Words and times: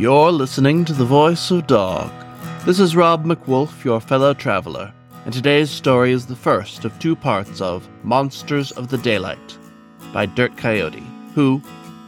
You're 0.00 0.32
listening 0.32 0.86
to 0.86 0.94
The 0.94 1.04
Voice 1.04 1.50
of 1.50 1.66
Dog. 1.66 2.10
This 2.64 2.80
is 2.80 2.96
Rob 2.96 3.26
McWolf, 3.26 3.84
your 3.84 4.00
fellow 4.00 4.32
traveler, 4.32 4.94
and 5.26 5.34
today's 5.34 5.68
story 5.68 6.12
is 6.12 6.24
the 6.24 6.34
first 6.34 6.86
of 6.86 6.98
two 6.98 7.14
parts 7.14 7.60
of 7.60 7.86
Monsters 8.02 8.72
of 8.72 8.88
the 8.88 8.96
Daylight 8.96 9.58
by 10.10 10.24
Dirt 10.24 10.56
Coyote, 10.56 11.06
who, 11.34 11.58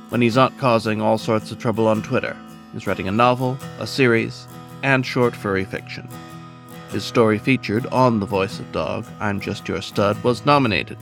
when 0.08 0.22
he's 0.22 0.36
not 0.36 0.56
causing 0.56 1.02
all 1.02 1.18
sorts 1.18 1.52
of 1.52 1.58
trouble 1.58 1.86
on 1.86 2.00
Twitter, 2.00 2.34
is 2.74 2.86
writing 2.86 3.08
a 3.08 3.12
novel, 3.12 3.58
a 3.78 3.86
series, 3.86 4.48
and 4.82 5.04
short 5.04 5.36
furry 5.36 5.66
fiction. 5.66 6.08
His 6.92 7.04
story 7.04 7.36
featured 7.36 7.84
on 7.88 8.20
The 8.20 8.26
Voice 8.26 8.58
of 8.58 8.72
Dog, 8.72 9.04
I'm 9.20 9.38
Just 9.38 9.68
Your 9.68 9.82
Stud, 9.82 10.24
was 10.24 10.46
nominated 10.46 10.96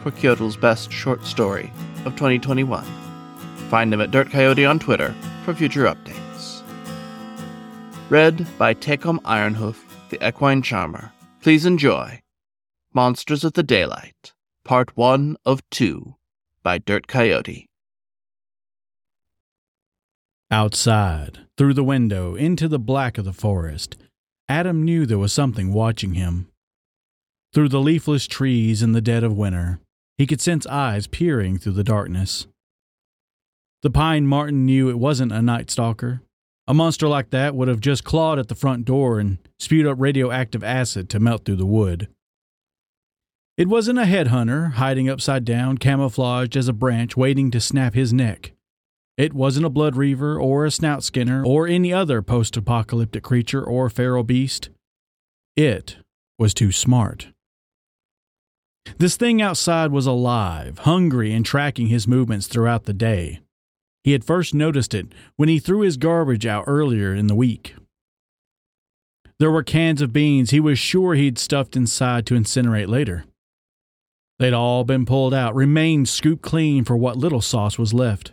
for 0.00 0.12
Coyotl's 0.12 0.56
Best 0.56 0.92
Short 0.92 1.24
Story 1.24 1.72
of 2.04 2.14
2021. 2.14 2.84
Find 3.68 3.92
him 3.92 4.00
at 4.00 4.12
Dirt 4.12 4.30
Coyote 4.30 4.64
on 4.64 4.78
Twitter 4.78 5.12
for 5.44 5.52
future 5.52 5.86
updates. 5.86 6.25
Read 8.08 8.46
by 8.56 8.72
Ta'kom 8.72 9.18
Ironhoof, 9.24 9.82
the 10.10 10.28
Equine 10.28 10.62
Charmer. 10.62 11.10
Please 11.42 11.66
enjoy 11.66 12.22
Monsters 12.94 13.42
of 13.42 13.54
the 13.54 13.64
Daylight, 13.64 14.32
Part 14.64 14.96
1 14.96 15.36
of 15.44 15.68
2 15.70 16.14
by 16.62 16.78
Dirt 16.78 17.08
Coyote. 17.08 17.66
Outside, 20.52 21.40
through 21.58 21.74
the 21.74 21.82
window, 21.82 22.36
into 22.36 22.68
the 22.68 22.78
black 22.78 23.18
of 23.18 23.24
the 23.24 23.32
forest, 23.32 23.96
Adam 24.48 24.84
knew 24.84 25.04
there 25.04 25.18
was 25.18 25.32
something 25.32 25.72
watching 25.72 26.14
him. 26.14 26.46
Through 27.52 27.70
the 27.70 27.80
leafless 27.80 28.28
trees 28.28 28.82
in 28.82 28.92
the 28.92 29.00
dead 29.00 29.24
of 29.24 29.36
winter, 29.36 29.80
he 30.16 30.28
could 30.28 30.40
sense 30.40 30.64
eyes 30.66 31.08
peering 31.08 31.58
through 31.58 31.72
the 31.72 31.82
darkness. 31.82 32.46
The 33.82 33.90
pine 33.90 34.28
marten 34.28 34.64
knew 34.64 34.88
it 34.88 34.98
wasn't 35.00 35.32
a 35.32 35.42
night 35.42 35.72
stalker. 35.72 36.22
A 36.68 36.74
monster 36.74 37.06
like 37.06 37.30
that 37.30 37.54
would 37.54 37.68
have 37.68 37.80
just 37.80 38.04
clawed 38.04 38.38
at 38.38 38.48
the 38.48 38.54
front 38.54 38.84
door 38.84 39.20
and 39.20 39.38
spewed 39.58 39.86
up 39.86 39.96
radioactive 40.00 40.64
acid 40.64 41.08
to 41.10 41.20
melt 41.20 41.44
through 41.44 41.56
the 41.56 41.66
wood. 41.66 42.08
It 43.56 43.68
wasn't 43.68 43.98
a 43.98 44.02
headhunter 44.02 44.72
hiding 44.72 45.08
upside 45.08 45.44
down, 45.44 45.78
camouflaged 45.78 46.56
as 46.56 46.68
a 46.68 46.72
branch 46.72 47.16
waiting 47.16 47.50
to 47.52 47.60
snap 47.60 47.94
his 47.94 48.12
neck. 48.12 48.52
It 49.16 49.32
wasn't 49.32 49.64
a 49.64 49.70
blood 49.70 49.96
reaver 49.96 50.38
or 50.38 50.66
a 50.66 50.70
snout 50.70 51.02
skinner 51.02 51.42
or 51.44 51.66
any 51.66 51.92
other 51.92 52.20
post 52.20 52.56
apocalyptic 52.56 53.22
creature 53.22 53.64
or 53.64 53.88
feral 53.88 54.24
beast. 54.24 54.68
It 55.56 55.96
was 56.38 56.52
too 56.52 56.70
smart. 56.70 57.28
This 58.98 59.16
thing 59.16 59.40
outside 59.40 59.90
was 59.90 60.06
alive, 60.06 60.80
hungry, 60.80 61.32
and 61.32 61.46
tracking 61.46 61.86
his 61.86 62.06
movements 62.06 62.46
throughout 62.46 62.84
the 62.84 62.92
day. 62.92 63.40
He 64.06 64.12
had 64.12 64.24
first 64.24 64.54
noticed 64.54 64.94
it 64.94 65.08
when 65.34 65.48
he 65.48 65.58
threw 65.58 65.80
his 65.80 65.96
garbage 65.96 66.46
out 66.46 66.62
earlier 66.68 67.12
in 67.12 67.26
the 67.26 67.34
week. 67.34 67.74
There 69.40 69.50
were 69.50 69.64
cans 69.64 70.00
of 70.00 70.12
beans 70.12 70.50
he 70.50 70.60
was 70.60 70.78
sure 70.78 71.14
he'd 71.14 71.40
stuffed 71.40 71.74
inside 71.74 72.24
to 72.26 72.36
incinerate 72.36 72.86
later. 72.86 73.24
They'd 74.38 74.52
all 74.52 74.84
been 74.84 75.06
pulled 75.06 75.34
out, 75.34 75.56
remained 75.56 76.08
scooped 76.08 76.42
clean 76.42 76.84
for 76.84 76.96
what 76.96 77.16
little 77.16 77.40
sauce 77.40 77.80
was 77.80 77.92
left. 77.92 78.30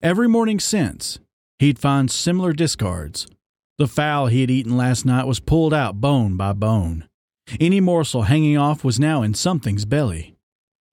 Every 0.00 0.28
morning 0.28 0.60
since, 0.60 1.18
he'd 1.58 1.80
find 1.80 2.08
similar 2.08 2.52
discards. 2.52 3.26
The 3.78 3.88
fowl 3.88 4.28
he 4.28 4.42
had 4.42 4.50
eaten 4.50 4.76
last 4.76 5.04
night 5.04 5.26
was 5.26 5.40
pulled 5.40 5.74
out 5.74 6.00
bone 6.00 6.36
by 6.36 6.52
bone. 6.52 7.08
Any 7.58 7.80
morsel 7.80 8.22
hanging 8.22 8.56
off 8.56 8.84
was 8.84 9.00
now 9.00 9.22
in 9.22 9.34
something's 9.34 9.84
belly. 9.84 10.36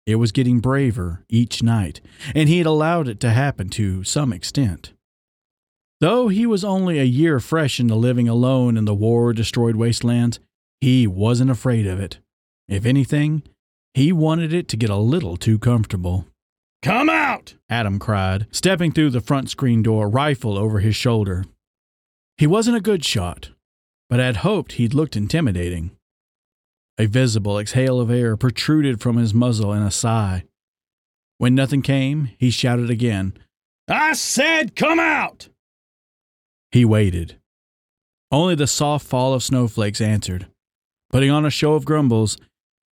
It 0.08 0.16
was 0.16 0.32
getting 0.32 0.62
braver 0.62 1.26
each 1.28 1.62
night, 1.62 2.00
and 2.34 2.48
he 2.48 2.60
had 2.60 2.66
allowed 2.66 3.10
it 3.10 3.20
to 3.20 3.32
happen 3.32 3.68
to 3.72 4.06
some 4.06 4.32
extent. 4.32 4.94
Though 6.00 6.30
he 6.30 6.46
was 6.46 6.64
only 6.64 6.98
a 6.98 7.04
year 7.04 7.42
fresh 7.42 7.78
into 7.78 7.96
living 7.96 8.30
alone 8.30 8.78
in 8.78 8.86
the 8.86 8.96
war 8.96 9.34
destroyed 9.34 9.76
wastelands, 9.76 10.40
he 10.80 11.08
wasn't 11.08 11.52
afraid 11.52 11.86
of 11.86 12.00
it. 12.00 12.20
If 12.70 12.86
anything, 12.86 13.44
he 13.94 14.14
wanted 14.14 14.54
it 14.54 14.70
to 14.70 14.78
get 14.78 14.90
a 14.90 14.96
little 14.96 15.36
too 15.36 15.60
comfortable. 15.60 16.26
Come 16.82 17.10
out! 17.10 17.56
Adam 17.70 18.00
cried, 18.00 18.48
stepping 18.52 18.94
through 18.94 19.10
the 19.10 19.20
front 19.20 19.50
screen 19.50 19.84
door, 19.84 20.08
rifle 20.08 20.58
over 20.58 20.80
his 20.80 20.96
shoulder. 20.96 21.44
He 22.38 22.48
wasn't 22.48 22.78
a 22.78 22.82
good 22.82 23.04
shot, 23.04 23.50
but 24.10 24.20
had 24.20 24.38
hoped 24.38 24.74
he'd 24.74 24.94
looked 24.94 25.18
intimidating. 25.18 25.97
A 26.98 27.06
visible 27.06 27.60
exhale 27.60 28.00
of 28.00 28.10
air 28.10 28.36
protruded 28.36 29.02
from 29.02 29.18
his 29.18 29.34
muzzle 29.34 29.74
in 29.74 29.84
a 29.84 29.92
sigh. 29.92 30.46
When 31.38 31.54
nothing 31.54 31.84
came, 31.84 32.32
he 32.40 32.50
shouted 32.50 32.90
again, 32.90 33.38
I 33.88 34.14
said, 34.14 34.76
come 34.76 35.00
out! 35.00 35.50
He 36.72 36.84
waited. 36.84 37.38
Only 38.32 38.56
the 38.56 38.68
soft 38.68 39.06
fall 39.06 39.34
of 39.34 39.44
snowflakes 39.44 40.02
answered. 40.02 40.48
Putting 41.12 41.32
on 41.32 41.46
a 41.46 41.50
show 41.50 41.76
of 41.76 41.86
grumbles, 41.86 42.38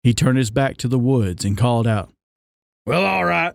he 0.02 0.14
turned 0.14 0.38
his 0.38 0.50
back 0.50 0.76
to 0.78 0.88
the 0.88 0.98
woods 0.98 1.44
and 1.44 1.58
called 1.58 1.86
out, 1.86 2.12
Well, 2.86 3.04
all 3.04 3.24
right. 3.24 3.54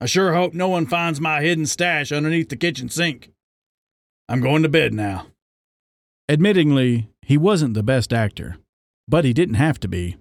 I 0.00 0.06
sure 0.06 0.32
hope 0.32 0.54
no 0.54 0.68
one 0.68 0.86
finds 0.86 1.20
my 1.20 1.42
hidden 1.42 1.66
stash 1.66 2.10
underneath 2.10 2.48
the 2.48 2.56
kitchen 2.56 2.88
sink. 2.88 3.30
I'm 4.28 4.40
going 4.40 4.62
to 4.62 4.68
bed 4.68 4.94
now. 4.94 5.26
Admittingly, 6.28 7.08
he 7.22 7.36
wasn't 7.36 7.74
the 7.74 7.82
best 7.82 8.12
actor, 8.12 8.56
but 9.10 9.24
he 9.24 9.32
didn't 9.32 9.56
have 9.56 9.78
to 9.80 9.88
be. 9.88 10.16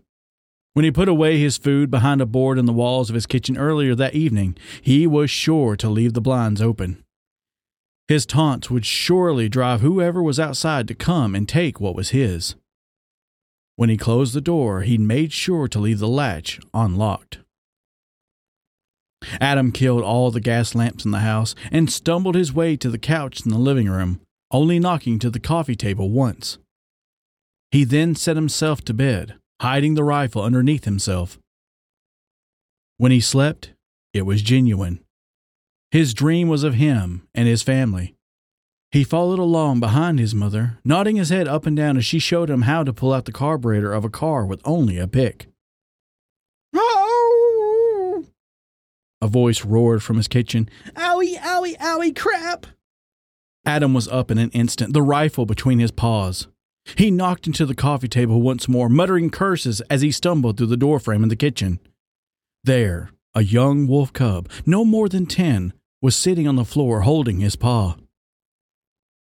When 0.74 0.84
he 0.84 0.92
put 0.92 1.08
away 1.08 1.38
his 1.38 1.58
food 1.58 1.90
behind 1.92 2.22
a 2.22 2.26
board 2.26 2.58
in 2.58 2.66
the 2.66 2.74
walls 2.74 3.10
of 3.10 3.14
his 3.14 3.26
kitchen 3.26 3.58
earlier 3.58 3.96
that 3.96 4.16
evening, 4.16 4.58
he 4.82 5.08
was 5.08 5.30
sure 5.30 5.76
to 5.76 5.90
leave 5.90 6.14
the 6.14 6.22
blinds 6.22 6.62
open. 6.62 7.04
His 8.08 8.26
taunts 8.26 8.70
would 8.70 8.86
surely 8.86 9.50
drive 9.50 9.82
whoever 9.82 10.24
was 10.24 10.40
outside 10.40 10.88
to 10.88 10.96
come 10.96 11.36
and 11.36 11.48
take 11.48 11.80
what 11.80 11.96
was 11.96 12.10
his. 12.10 12.56
When 13.76 13.90
he 13.90 13.98
closed 13.98 14.34
the 14.34 14.42
door, 14.42 14.82
he 14.82 14.98
made 14.98 15.32
sure 15.32 15.68
to 15.68 15.80
leave 15.80 16.00
the 16.00 16.08
latch 16.08 16.60
unlocked. 16.74 17.40
Adam 19.40 19.72
killed 19.72 20.02
all 20.02 20.32
the 20.32 20.40
gas 20.40 20.74
lamps 20.74 21.06
in 21.06 21.12
the 21.12 21.20
house 21.20 21.54
and 21.72 21.92
stumbled 21.92 22.36
his 22.36 22.54
way 22.54 22.76
to 22.78 22.90
the 22.90 22.98
couch 22.98 23.46
in 23.46 23.52
the 23.52 23.58
living 23.58 23.90
room, 23.90 24.22
only 24.52 24.80
knocking 24.80 25.20
to 25.20 25.30
the 25.30 25.40
coffee 25.40 25.76
table 25.76 26.10
once. 26.10 26.58
He 27.72 27.84
then 27.84 28.16
set 28.16 28.36
himself 28.36 28.82
to 28.86 28.94
bed, 28.94 29.36
hiding 29.62 29.94
the 29.94 30.04
rifle 30.04 30.42
underneath 30.42 30.86
himself. 30.86 31.38
When 32.98 33.12
he 33.12 33.20
slept, 33.20 33.74
it 34.14 34.24
was 34.24 34.42
genuine. 34.42 35.04
His 35.92 36.14
dream 36.14 36.48
was 36.48 36.64
of 36.64 36.76
him 36.76 37.28
and 37.34 37.48
his 37.48 37.64
family. 37.64 38.16
He 38.92 39.04
followed 39.04 39.40
along 39.40 39.80
behind 39.80 40.18
his 40.20 40.34
mother, 40.34 40.80
nodding 40.84 41.16
his 41.16 41.30
head 41.30 41.48
up 41.48 41.68
and 41.68 41.78
down 41.78 41.96
as 41.98 42.06
she 42.06 42.18
showed 42.18 42.50
him 42.50 42.64
how 42.64 42.84
to 42.84 42.92
pull 42.94 43.14
out 43.14 43.26
the 43.26 43.32
carburetor 43.32 43.94
of 43.94 44.04
a 44.04 44.10
car 44.10 44.46
with 44.46 44.62
only 44.66 44.98
a 44.98 45.08
pick. 45.08 45.48
A 49.22 49.28
voice 49.28 49.66
roared 49.66 50.02
from 50.02 50.18
his 50.18 50.28
kitchen. 50.28 50.70
Owie, 50.96 51.38
owie, 51.38 51.78
owie, 51.78 52.16
crap! 52.16 52.66
Adam 53.66 53.94
was 53.94 54.08
up 54.08 54.32
in 54.32 54.38
an 54.38 54.50
instant, 54.52 54.94
the 54.94 55.02
rifle 55.02 55.46
between 55.46 55.80
his 55.80 55.92
paws. 55.92 56.48
He 56.96 57.12
knocked 57.12 57.48
into 57.48 57.66
the 57.66 57.76
coffee 57.76 58.08
table 58.08 58.42
once 58.42 58.68
more, 58.68 58.90
muttering 58.90 59.30
curses 59.30 59.82
as 59.90 60.02
he 60.02 60.12
stumbled 60.12 60.58
through 60.58 60.68
the 60.68 60.78
doorframe 60.78 61.24
in 61.24 61.30
the 61.30 61.36
kitchen. 61.36 61.80
There, 62.64 63.12
a 63.34 63.44
young 63.44 63.88
wolf 63.88 64.12
cub, 64.14 64.50
no 64.66 64.84
more 64.84 65.10
than 65.10 65.26
ten, 65.26 65.74
was 66.02 66.16
sitting 66.16 66.48
on 66.48 66.56
the 66.56 66.66
floor 66.66 67.02
holding 67.02 67.40
his 67.40 67.56
paw. 67.56 67.96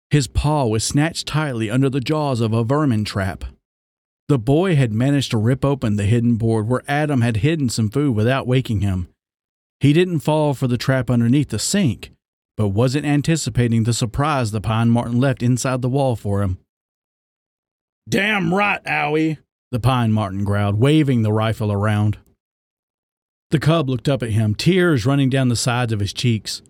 His 0.09 0.28
paw 0.28 0.66
was 0.66 0.84
snatched 0.84 1.28
tightly 1.28 1.70
under 1.70 1.90
the 1.90 2.00
jaws 2.00 2.40
of 2.42 2.53
a 2.53 2.64
vermin 2.64 3.06
trap. 3.06 3.46
The 4.28 4.40
boy 4.40 4.76
had 4.76 4.94
managed 4.94 5.32
to 5.32 5.38
rip 5.38 5.64
open 5.64 5.97
the 5.97 6.06
hidden 6.06 6.36
board 6.36 6.68
where 6.68 6.84
Adam 6.88 7.22
had 7.22 7.38
hidden 7.38 7.70
some 7.70 7.90
food 7.90 8.16
without 8.16 8.47
waking 8.47 8.82
him. 8.82 9.08
He 9.80 9.94
didn't 9.94 10.20
fall 10.20 10.53
for 10.53 10.68
the 10.68 10.78
trap 10.78 11.09
underneath 11.11 11.50
the 11.50 11.59
sink, 11.59 12.11
but 12.58 12.70
wasn't 12.70 13.06
anticipating 13.06 13.84
the 13.84 13.94
surprise 13.94 14.52
the 14.52 14.61
pine 14.61 14.90
marten 14.90 15.20
left 15.20 15.44
inside 15.44 15.82
the 15.82 15.90
wall 15.90 16.16
for 16.16 16.41
him. 16.41 16.58
Damn 18.07 18.53
right, 18.53 18.84
Owie, 18.84 19.40
the 19.72 19.79
pine 19.79 20.11
marten 20.11 20.43
growled, 20.43 20.75
waving 20.75 21.23
the 21.23 21.34
rifle 21.34 21.72
around. 21.72 22.17
The 23.52 23.59
cub 23.59 23.90
looked 23.90 24.07
up 24.07 24.22
at 24.22 24.31
him, 24.31 24.53
tears 24.53 25.05
running 25.05 25.29
down 25.29 25.49
the 25.49 25.55
sides 25.55 25.91
of 25.91 25.99
his 25.99 26.13
cheeks. 26.13 26.61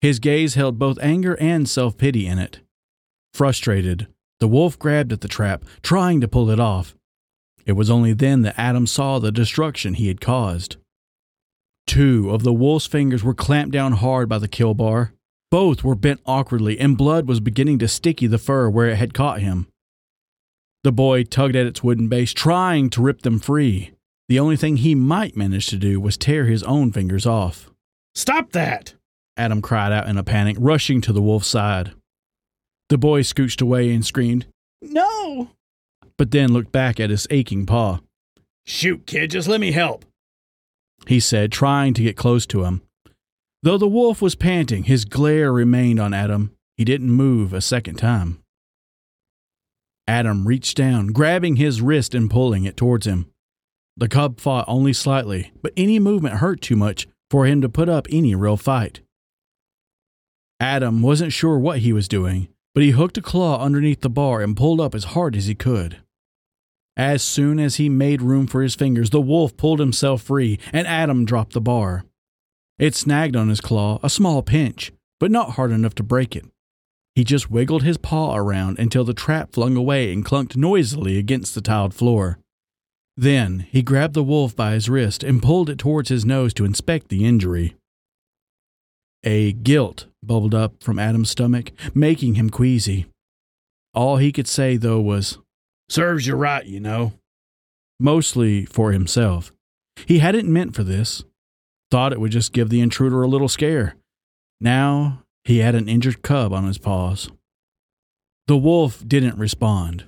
His 0.00 0.18
gaze 0.18 0.54
held 0.54 0.78
both 0.78 0.98
anger 1.00 1.36
and 1.40 1.68
self 1.68 1.98
pity 1.98 2.26
in 2.26 2.38
it. 2.38 2.60
Frustrated, 3.34 4.06
the 4.40 4.48
wolf 4.48 4.78
grabbed 4.78 5.12
at 5.12 5.20
the 5.20 5.28
trap, 5.28 5.64
trying 5.82 6.20
to 6.20 6.28
pull 6.28 6.50
it 6.50 6.60
off. 6.60 6.94
It 7.66 7.72
was 7.72 7.90
only 7.90 8.12
then 8.12 8.42
that 8.42 8.58
Adam 8.58 8.86
saw 8.86 9.18
the 9.18 9.32
destruction 9.32 9.94
he 9.94 10.08
had 10.08 10.20
caused. 10.20 10.76
Two 11.86 12.30
of 12.30 12.42
the 12.42 12.52
wolf's 12.52 12.86
fingers 12.86 13.22
were 13.22 13.34
clamped 13.34 13.72
down 13.72 13.92
hard 13.92 14.28
by 14.28 14.38
the 14.38 14.48
kill 14.48 14.74
bar. 14.74 15.12
Both 15.50 15.84
were 15.84 15.94
bent 15.94 16.20
awkwardly, 16.26 16.78
and 16.78 16.98
blood 16.98 17.28
was 17.28 17.40
beginning 17.40 17.78
to 17.80 17.88
sticky 17.88 18.26
the 18.26 18.38
fur 18.38 18.68
where 18.68 18.88
it 18.88 18.96
had 18.96 19.14
caught 19.14 19.40
him. 19.40 19.66
The 20.84 20.92
boy 20.92 21.24
tugged 21.24 21.56
at 21.56 21.66
its 21.66 21.82
wooden 21.82 22.08
base, 22.08 22.34
trying 22.34 22.90
to 22.90 23.02
rip 23.02 23.22
them 23.22 23.38
free. 23.38 23.92
The 24.28 24.38
only 24.38 24.56
thing 24.56 24.76
he 24.76 24.94
might 24.94 25.36
manage 25.36 25.66
to 25.68 25.78
do 25.78 25.98
was 25.98 26.18
tear 26.18 26.44
his 26.44 26.62
own 26.62 26.92
fingers 26.92 27.24
off. 27.24 27.70
Stop 28.14 28.52
that! 28.52 28.94
Adam 29.36 29.62
cried 29.62 29.92
out 29.92 30.08
in 30.08 30.18
a 30.18 30.22
panic, 30.22 30.56
rushing 30.60 31.00
to 31.00 31.12
the 31.12 31.22
wolf's 31.22 31.48
side. 31.48 31.92
The 32.90 32.98
boy 32.98 33.22
scooched 33.22 33.62
away 33.62 33.92
and 33.94 34.04
screamed, 34.04 34.46
No! 34.82 35.48
But 36.18 36.30
then 36.30 36.52
looked 36.52 36.70
back 36.70 37.00
at 37.00 37.10
his 37.10 37.26
aching 37.30 37.64
paw. 37.64 38.00
Shoot, 38.66 39.06
kid, 39.06 39.30
just 39.30 39.48
let 39.48 39.60
me 39.60 39.72
help, 39.72 40.04
he 41.06 41.18
said, 41.18 41.50
trying 41.50 41.94
to 41.94 42.02
get 42.02 42.16
close 42.16 42.46
to 42.46 42.64
him. 42.64 42.82
Though 43.62 43.78
the 43.78 43.88
wolf 43.88 44.20
was 44.20 44.34
panting, 44.34 44.84
his 44.84 45.06
glare 45.06 45.50
remained 45.50 45.98
on 45.98 46.12
Adam. 46.12 46.52
He 46.76 46.84
didn't 46.84 47.10
move 47.10 47.54
a 47.54 47.62
second 47.62 47.96
time. 47.96 48.43
Adam 50.06 50.46
reached 50.46 50.76
down, 50.76 51.08
grabbing 51.08 51.56
his 51.56 51.80
wrist 51.80 52.14
and 52.14 52.30
pulling 52.30 52.64
it 52.64 52.76
towards 52.76 53.06
him. 53.06 53.30
The 53.96 54.08
cub 54.08 54.40
fought 54.40 54.64
only 54.68 54.92
slightly, 54.92 55.52
but 55.62 55.72
any 55.76 55.98
movement 55.98 56.36
hurt 56.36 56.60
too 56.60 56.76
much 56.76 57.06
for 57.30 57.46
him 57.46 57.60
to 57.60 57.68
put 57.68 57.88
up 57.88 58.06
any 58.10 58.34
real 58.34 58.56
fight. 58.56 59.00
Adam 60.60 61.02
wasn't 61.02 61.32
sure 61.32 61.58
what 61.58 61.80
he 61.80 61.92
was 61.92 62.08
doing, 62.08 62.48
but 62.74 62.82
he 62.82 62.90
hooked 62.90 63.18
a 63.18 63.22
claw 63.22 63.62
underneath 63.64 64.00
the 64.00 64.10
bar 64.10 64.40
and 64.40 64.56
pulled 64.56 64.80
up 64.80 64.94
as 64.94 65.04
hard 65.04 65.36
as 65.36 65.46
he 65.46 65.54
could. 65.54 65.98
As 66.96 67.22
soon 67.22 67.58
as 67.58 67.76
he 67.76 67.88
made 67.88 68.22
room 68.22 68.46
for 68.46 68.62
his 68.62 68.74
fingers, 68.74 69.10
the 69.10 69.20
wolf 69.20 69.56
pulled 69.56 69.80
himself 69.80 70.22
free 70.22 70.58
and 70.72 70.86
Adam 70.86 71.24
dropped 71.24 71.52
the 71.52 71.60
bar. 71.60 72.04
It 72.78 72.94
snagged 72.94 73.36
on 73.36 73.48
his 73.48 73.60
claw, 73.60 73.98
a 74.02 74.10
small 74.10 74.42
pinch, 74.42 74.92
but 75.18 75.30
not 75.30 75.50
hard 75.50 75.72
enough 75.72 75.94
to 75.96 76.02
break 76.02 76.36
it. 76.36 76.44
He 77.14 77.22
just 77.22 77.50
wiggled 77.50 77.84
his 77.84 77.96
paw 77.96 78.36
around 78.36 78.78
until 78.78 79.04
the 79.04 79.14
trap 79.14 79.52
flung 79.52 79.76
away 79.76 80.12
and 80.12 80.24
clunked 80.24 80.56
noisily 80.56 81.16
against 81.16 81.54
the 81.54 81.60
tiled 81.60 81.94
floor. 81.94 82.38
Then 83.16 83.60
he 83.70 83.82
grabbed 83.82 84.14
the 84.14 84.24
wolf 84.24 84.56
by 84.56 84.72
his 84.72 84.88
wrist 84.88 85.22
and 85.22 85.42
pulled 85.42 85.70
it 85.70 85.78
towards 85.78 86.08
his 86.08 86.24
nose 86.24 86.52
to 86.54 86.64
inspect 86.64 87.08
the 87.08 87.24
injury. 87.24 87.76
A 89.22 89.52
guilt 89.52 90.06
bubbled 90.22 90.54
up 90.54 90.82
from 90.82 90.98
Adam's 90.98 91.30
stomach, 91.30 91.70
making 91.94 92.34
him 92.34 92.50
queasy. 92.50 93.06
All 93.94 94.16
he 94.16 94.32
could 94.32 94.48
say, 94.48 94.76
though, 94.76 95.00
was, 95.00 95.38
Serves 95.88 96.26
you 96.26 96.34
right, 96.34 96.66
you 96.66 96.80
know. 96.80 97.12
Mostly 98.00 98.64
for 98.64 98.90
himself. 98.90 99.52
He 100.06 100.18
hadn't 100.18 100.52
meant 100.52 100.74
for 100.74 100.82
this. 100.82 101.22
Thought 101.90 102.12
it 102.12 102.20
would 102.20 102.32
just 102.32 102.52
give 102.52 102.70
the 102.70 102.80
intruder 102.80 103.22
a 103.22 103.28
little 103.28 103.48
scare. 103.48 103.94
Now 104.60 105.23
he 105.44 105.58
had 105.58 105.74
an 105.74 105.88
injured 105.88 106.22
cub 106.22 106.52
on 106.52 106.64
his 106.64 106.78
paws. 106.78 107.30
The 108.46 108.56
wolf 108.56 109.02
didn't 109.06 109.38
respond. 109.38 110.06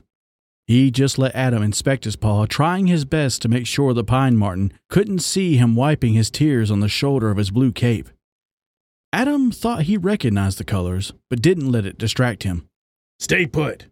He 0.66 0.90
just 0.90 1.18
let 1.18 1.34
Adam 1.34 1.62
inspect 1.62 2.04
his 2.04 2.16
paw, 2.16 2.46
trying 2.46 2.88
his 2.88 3.04
best 3.04 3.40
to 3.42 3.48
make 3.48 3.66
sure 3.66 3.94
the 3.94 4.02
pine 4.02 4.36
marten 4.36 4.72
couldn't 4.90 5.20
see 5.20 5.56
him 5.56 5.76
wiping 5.76 6.14
his 6.14 6.30
tears 6.30 6.70
on 6.70 6.80
the 6.80 6.88
shoulder 6.88 7.30
of 7.30 7.36
his 7.36 7.50
blue 7.50 7.70
cape. 7.70 8.08
Adam 9.12 9.52
thought 9.52 9.82
he 9.82 9.96
recognized 9.96 10.58
the 10.58 10.64
colors, 10.64 11.12
but 11.30 11.40
didn't 11.40 11.70
let 11.70 11.86
it 11.86 11.98
distract 11.98 12.42
him. 12.42 12.68
Stay 13.20 13.46
put, 13.46 13.86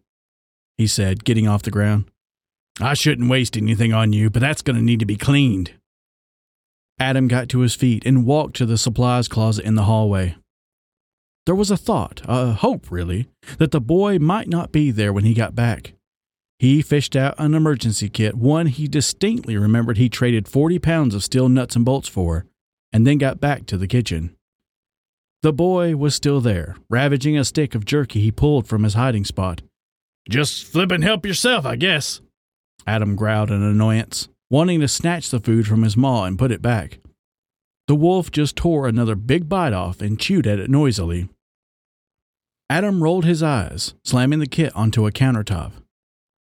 he 0.77 0.85
said, 0.85 1.23
getting 1.23 1.47
off 1.47 1.63
the 1.63 1.71
ground. 1.71 2.11
I 2.81 2.93
shouldn't 2.93 3.29
waste 3.29 3.55
anything 3.55 3.93
on 3.93 4.11
you, 4.11 4.29
but 4.29 4.41
that's 4.41 4.61
going 4.61 4.75
to 4.75 4.83
need 4.83 4.99
to 4.99 5.05
be 5.05 5.15
cleaned. 5.15 5.71
Adam 6.99 7.27
got 7.27 7.47
to 7.49 7.59
his 7.59 7.73
feet 7.73 8.05
and 8.05 8.25
walked 8.25 8.57
to 8.57 8.65
the 8.65 8.77
supplies 8.77 9.27
closet 9.27 9.65
in 9.65 9.75
the 9.75 9.83
hallway. 9.83 10.35
There 11.45 11.55
was 11.55 11.69
a 11.69 11.77
thought, 11.77 12.21
a 12.25 12.53
hope 12.53 12.89
really, 12.89 13.27
that 13.59 13.71
the 13.71 13.81
boy 13.81 14.17
might 14.17 14.47
not 14.47 14.71
be 14.71 14.89
there 14.91 15.13
when 15.13 15.25
he 15.25 15.33
got 15.33 15.53
back. 15.53 15.93
He 16.57 16.81
fished 16.81 17.15
out 17.15 17.35
an 17.37 17.53
emergency 17.53 18.09
kit, 18.09 18.35
one 18.35 18.67
he 18.67 18.87
distinctly 18.87 19.55
remembered 19.57 19.97
he 19.97 20.09
traded 20.09 20.47
40 20.47 20.79
pounds 20.79 21.13
of 21.13 21.23
steel 21.23 21.49
nuts 21.49 21.75
and 21.75 21.85
bolts 21.85 22.07
for, 22.07 22.45
and 22.91 23.05
then 23.05 23.17
got 23.17 23.39
back 23.39 23.65
to 23.67 23.77
the 23.77 23.87
kitchen. 23.87 24.35
The 25.43 25.53
boy 25.53 25.95
was 25.95 26.15
still 26.15 26.41
there, 26.41 26.77
ravaging 26.89 27.37
a 27.37 27.45
stick 27.45 27.75
of 27.75 27.85
jerky 27.85 28.21
he 28.21 28.31
pulled 28.31 28.67
from 28.67 28.83
his 28.83 28.95
hiding 28.95 29.25
spot. 29.25 29.61
Just 30.27 30.63
flip 30.63 30.91
and 30.91 31.03
help 31.03 31.25
yourself, 31.25 31.65
I 31.65 31.75
guess, 31.75 32.21
Adam 32.87 33.15
growled 33.15 33.51
in 33.51 33.61
annoyance, 33.61 34.29
wanting 34.49 34.79
to 34.79 34.87
snatch 34.87 35.29
the 35.29 35.39
food 35.39 35.67
from 35.67 35.83
his 35.83 35.97
maw 35.97 36.25
and 36.25 36.39
put 36.39 36.51
it 36.51 36.61
back. 36.61 36.99
The 37.87 37.95
wolf 37.95 38.31
just 38.31 38.55
tore 38.55 38.87
another 38.87 39.13
big 39.13 39.47
bite 39.47 39.73
off 39.73 40.01
and 40.01 40.19
chewed 40.19 40.47
at 40.47 40.57
it 40.57 40.71
noisily. 40.71 41.29
Adam 42.69 43.03
rolled 43.03 43.25
his 43.25 43.43
eyes, 43.43 43.93
slamming 44.03 44.39
the 44.39 44.47
kit 44.47 44.75
onto 44.75 45.05
a 45.05 45.11
countertop. 45.11 45.71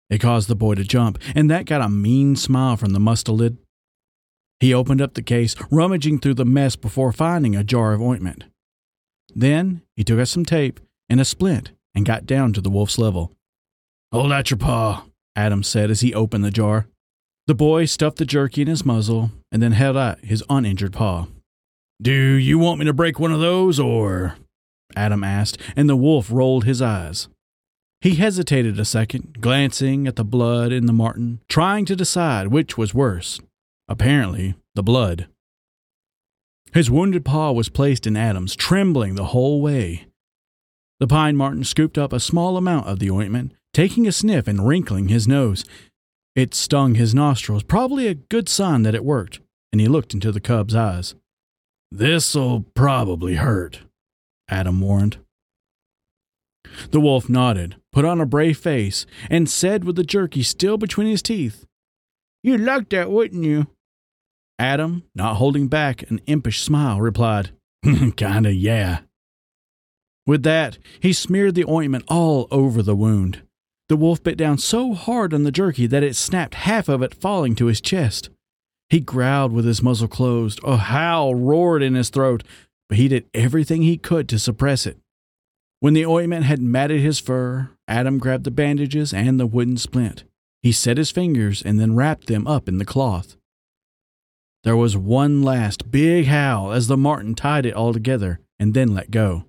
It 0.09 0.21
caused 0.21 0.49
the 0.49 0.55
boy 0.55 0.75
to 0.75 0.85
jump, 0.85 1.19
and 1.35 1.51
that 1.51 1.67
got 1.67 1.81
a 1.81 1.89
mean 1.89 2.37
smile 2.37 2.77
from 2.77 2.93
the 2.93 3.01
mustelid. 3.01 3.57
He 4.61 4.73
opened 4.73 5.01
up 5.01 5.15
the 5.15 5.23
case, 5.23 5.57
rummaging 5.71 6.21
through 6.21 6.35
the 6.35 6.45
mess 6.45 6.77
before 6.77 7.13
finding 7.13 7.57
a 7.57 7.65
jar 7.65 7.93
of 7.93 8.01
ointment. 8.01 8.45
Then 9.35 9.83
he 9.97 10.05
took 10.05 10.21
out 10.21 10.29
some 10.29 10.45
tape 10.45 10.79
and 11.09 11.21
a 11.21 11.25
splint 11.25 11.73
and 11.95 12.07
got 12.07 12.27
down 12.27 12.53
to 12.53 12.61
the 12.61 12.71
wolf's 12.71 12.99
level. 12.99 13.33
Hold 14.13 14.31
out 14.31 14.51
your 14.51 14.59
paw, 14.59 15.07
Adam 15.35 15.63
said 15.63 15.91
as 15.91 16.03
he 16.03 16.15
opened 16.15 16.45
the 16.45 16.51
jar. 16.51 16.87
The 17.47 17.55
boy 17.55 17.87
stuffed 17.87 18.19
the 18.19 18.25
jerky 18.25 18.63
in 18.63 18.69
his 18.69 18.85
muzzle 18.85 19.33
and 19.51 19.61
then 19.61 19.73
held 19.73 19.97
out 19.97 20.25
his 20.25 20.45
uninjured 20.49 20.93
paw. 20.93 21.27
Do 22.01 22.13
you 22.13 22.59
want 22.59 22.79
me 22.79 22.85
to 22.85 22.93
break 22.93 23.19
one 23.19 23.33
of 23.33 23.41
those, 23.41 23.81
or? 23.81 24.37
Adam 24.97 25.25
asked, 25.25 25.59
and 25.77 25.89
the 25.89 25.97
wolf 25.97 26.31
rolled 26.31 26.65
his 26.65 26.83
eyes. 26.83 27.29
He 28.01 28.17
hesitated 28.17 28.81
a 28.81 28.85
second, 28.85 29.41
glancing 29.41 30.09
at 30.09 30.17
the 30.17 30.25
blood 30.25 30.73
in 30.73 30.87
the 30.87 30.93
marten, 30.93 31.41
trying 31.49 31.85
to 31.85 31.97
decide 31.97 32.49
which 32.49 32.77
was 32.77 32.93
worse. 32.93 33.41
Apparently, 33.89 34.55
the 34.75 34.83
blood. 34.83 35.29
His 36.73 36.91
wounded 36.91 37.25
paw 37.25 37.53
was 37.53 37.69
placed 37.69 38.07
in 38.07 38.17
Adam's, 38.17 38.57
trembling 38.57 39.15
the 39.15 39.27
whole 39.27 39.61
way. 39.61 40.07
The 40.99 41.07
pine 41.07 41.37
marten 41.37 41.65
scooped 41.65 41.99
up 41.99 42.13
a 42.13 42.21
small 42.21 42.57
amount 42.57 42.87
of 42.87 42.99
the 42.99 43.11
ointment, 43.11 43.53
taking 43.75 44.07
a 44.07 44.13
sniff 44.13 44.49
and 44.49 44.67
wrinkling 44.67 45.09
his 45.09 45.29
nose. 45.29 45.65
It 46.35 46.55
stung 46.55 46.95
his 46.95 47.15
nostrils, 47.15 47.63
probably 47.63 48.07
a 48.07 48.15
good 48.15 48.49
sign 48.49 48.83
that 48.83 48.95
it 48.95 49.05
worked, 49.05 49.41
and 49.71 49.81
he 49.81 49.89
looked 49.89 50.15
into 50.15 50.33
the 50.33 50.41
cub's 50.41 50.75
eyes. 50.75 51.15
This'll 51.91 52.63
probably 52.75 53.35
hurt, 53.35 53.81
Adam 54.53 54.81
warned. 54.81 55.17
The 56.91 57.01
wolf 57.01 57.29
nodded, 57.29 57.77
put 57.91 58.05
on 58.05 58.21
a 58.21 58.27
brave 58.27 58.59
face, 58.59 59.07
and 59.31 59.49
said 59.49 59.85
with 59.85 59.97
the 59.97 60.05
jerky 60.05 60.43
still 60.43 60.77
between 60.77 61.07
his 61.07 61.23
teeth, 61.23 61.65
You'd 62.43 62.61
like 62.61 62.91
that, 62.91 63.11
wouldn't 63.11 63.45
you? 63.45 63.69
Adam, 64.59 65.05
not 65.15 65.37
holding 65.37 65.69
back 65.69 66.09
an 66.11 66.21
impish 66.27 66.61
smile, 66.61 67.01
replied, 67.01 67.51
hmm, 67.83 68.11
Kinda, 68.17 68.53
yeah. 68.53 69.01
With 70.27 70.43
that, 70.43 70.79
he 71.01 71.15
smeared 71.15 71.55
the 71.55 71.69
ointment 71.69 72.05
all 72.09 72.47
over 72.51 72.83
the 72.83 72.95
wound. 72.95 73.43
The 73.89 73.97
wolf 73.97 74.23
bit 74.23 74.37
down 74.37 74.59
so 74.59 74.93
hard 74.93 75.33
on 75.33 75.45
the 75.45 75.51
jerky 75.51 75.87
that 75.87 76.03
it 76.03 76.15
snapped 76.15 76.55
half 76.55 76.89
of 76.89 77.03
it 77.03 77.15
falling 77.15 77.55
to 77.57 77.67
his 77.67 77.81
chest. 77.81 78.29
He 78.91 79.01
growled 79.01 79.53
with 79.53 79.65
his 79.65 79.83
muzzle 79.83 80.09
closed. 80.09 80.61
A 80.63 80.77
howl 80.77 81.35
roared 81.35 81.83
in 81.83 81.95
his 81.95 82.11
throat, 82.11 82.45
but 82.93 82.99
he 82.99 83.09
did 83.09 83.25
everything 83.33 83.81
he 83.81 83.97
could 83.97 84.29
to 84.29 84.39
suppress 84.39 84.85
it. 84.85 84.99
When 85.81 85.95
the 85.95 86.05
ointment 86.05 86.45
had 86.45 86.61
matted 86.61 87.01
his 87.01 87.19
fur, 87.19 87.71
Adam 87.89 88.19
grabbed 88.19 88.45
the 88.45 88.51
bandages 88.51 89.15
and 89.15 89.41
the 89.41 89.47
wooden 89.47 89.79
splint. 89.79 90.25
He 90.61 90.73
set 90.73 90.99
his 90.99 91.11
fingers 91.11 91.63
and 91.63 91.81
then 91.81 91.95
wrapped 91.95 92.27
them 92.27 92.47
up 92.47 92.69
in 92.69 92.77
the 92.77 92.85
cloth. 92.85 93.39
There 94.63 94.77
was 94.77 94.95
one 94.95 95.43
last 95.43 95.91
big 95.91 96.27
howl 96.27 96.71
as 96.71 96.87
the 96.87 96.99
marten 96.99 97.35
tied 97.35 97.65
it 97.65 97.73
all 97.73 97.95
together 97.95 98.41
and 98.59 98.75
then 98.75 98.93
let 98.93 99.11
go. 99.11 99.47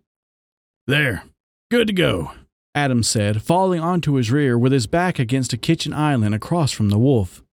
There, 0.87 1.25
good 1.69 1.87
to 1.87 1.93
go, 1.93 2.31
Adam 2.73 3.03
said, 3.03 3.41
falling 3.41 3.81
onto 3.81 4.13
his 4.13 4.31
rear 4.31 4.57
with 4.57 4.71
his 4.71 4.87
back 4.87 5.19
against 5.19 5.51
a 5.51 5.57
kitchen 5.57 5.91
island 5.93 6.33
across 6.33 6.71
from 6.71 6.91
the 6.91 6.97
wolf. 6.97 7.43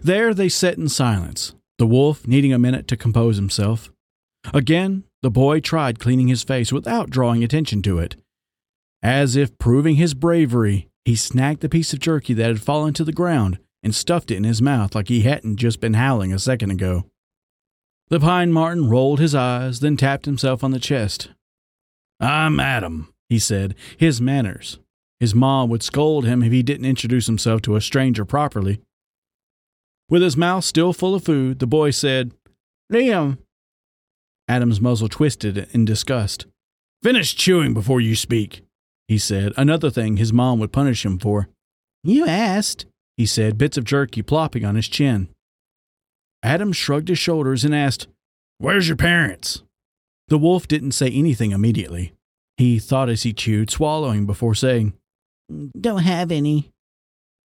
There 0.00 0.32
they 0.32 0.48
sat 0.48 0.78
in 0.78 0.88
silence, 0.88 1.56
the 1.78 1.88
wolf 1.88 2.24
needing 2.28 2.52
a 2.52 2.58
minute 2.60 2.86
to 2.86 2.96
compose 2.96 3.34
himself. 3.34 3.90
Again, 4.54 5.04
the 5.22 5.30
boy 5.30 5.60
tried 5.60 5.98
cleaning 5.98 6.28
his 6.28 6.42
face 6.42 6.72
without 6.72 7.10
drawing 7.10 7.42
attention 7.42 7.82
to 7.82 7.98
it. 7.98 8.16
As 9.02 9.36
if 9.36 9.58
proving 9.58 9.96
his 9.96 10.14
bravery, 10.14 10.88
he 11.04 11.16
snagged 11.16 11.60
the 11.60 11.68
piece 11.68 11.92
of 11.92 12.00
jerky 12.00 12.34
that 12.34 12.48
had 12.48 12.62
fallen 12.62 12.94
to 12.94 13.04
the 13.04 13.12
ground 13.12 13.58
and 13.82 13.94
stuffed 13.94 14.30
it 14.30 14.36
in 14.36 14.44
his 14.44 14.60
mouth 14.60 14.94
like 14.94 15.08
he 15.08 15.22
hadn't 15.22 15.56
just 15.56 15.80
been 15.80 15.94
howling 15.94 16.32
a 16.32 16.38
second 16.38 16.70
ago. 16.70 17.04
The 18.08 18.20
pine 18.20 18.52
marten 18.52 18.88
rolled 18.88 19.20
his 19.20 19.34
eyes, 19.34 19.80
then 19.80 19.96
tapped 19.96 20.24
himself 20.24 20.64
on 20.64 20.70
the 20.70 20.80
chest. 20.80 21.30
Ah, 22.20 22.46
I'm 22.46 22.58
Adam, 22.58 23.12
he 23.28 23.38
said, 23.38 23.74
his 23.96 24.20
manners. 24.20 24.78
His 25.20 25.34
mom 25.34 25.68
would 25.68 25.82
scold 25.82 26.24
him 26.24 26.42
if 26.42 26.52
he 26.52 26.62
didn't 26.62 26.86
introduce 26.86 27.26
himself 27.26 27.60
to 27.62 27.76
a 27.76 27.80
stranger 27.80 28.24
properly. 28.24 28.80
With 30.08 30.22
his 30.22 30.36
mouth 30.36 30.64
still 30.64 30.92
full 30.92 31.14
of 31.14 31.24
food, 31.24 31.58
the 31.58 31.66
boy 31.66 31.90
said, 31.90 32.32
Liam, 32.90 33.38
Adam's 34.48 34.80
muzzle 34.80 35.08
twisted 35.08 35.68
in 35.72 35.84
disgust. 35.84 36.46
Finish 37.02 37.34
chewing 37.36 37.74
before 37.74 38.00
you 38.00 38.16
speak, 38.16 38.62
he 39.06 39.18
said, 39.18 39.52
another 39.56 39.90
thing 39.90 40.16
his 40.16 40.32
mom 40.32 40.58
would 40.58 40.72
punish 40.72 41.04
him 41.04 41.18
for. 41.18 41.48
You 42.02 42.26
asked, 42.26 42.86
he 43.16 43.26
said, 43.26 43.58
bits 43.58 43.76
of 43.76 43.84
jerky 43.84 44.22
plopping 44.22 44.64
on 44.64 44.74
his 44.74 44.88
chin. 44.88 45.28
Adam 46.42 46.72
shrugged 46.72 47.08
his 47.08 47.18
shoulders 47.18 47.64
and 47.64 47.74
asked, 47.74 48.08
Where's 48.58 48.88
your 48.88 48.96
parents? 48.96 49.62
The 50.28 50.38
wolf 50.38 50.66
didn't 50.68 50.92
say 50.92 51.10
anything 51.10 51.52
immediately. 51.52 52.12
He 52.56 52.78
thought 52.78 53.08
as 53.08 53.22
he 53.22 53.32
chewed, 53.32 53.70
swallowing 53.70 54.26
before 54.26 54.54
saying, 54.54 54.92
Don't 55.80 56.02
have 56.02 56.30
any. 56.30 56.70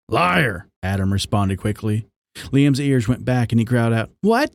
Liar, 0.08 0.66
Adam 0.82 1.12
responded 1.12 1.58
quickly. 1.58 2.06
Liam's 2.52 2.80
ears 2.80 3.08
went 3.08 3.24
back 3.24 3.52
and 3.52 3.58
he 3.58 3.64
growled 3.64 3.92
out, 3.92 4.10
What? 4.20 4.52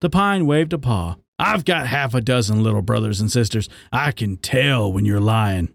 The 0.00 0.10
pine 0.10 0.46
waved 0.46 0.72
a 0.72 0.78
paw. 0.78 1.16
I've 1.42 1.64
got 1.64 1.88
half 1.88 2.14
a 2.14 2.20
dozen 2.20 2.62
little 2.62 2.82
brothers 2.82 3.20
and 3.20 3.28
sisters. 3.30 3.68
I 3.90 4.12
can 4.12 4.36
tell 4.36 4.92
when 4.92 5.04
you're 5.04 5.18
lying. 5.18 5.74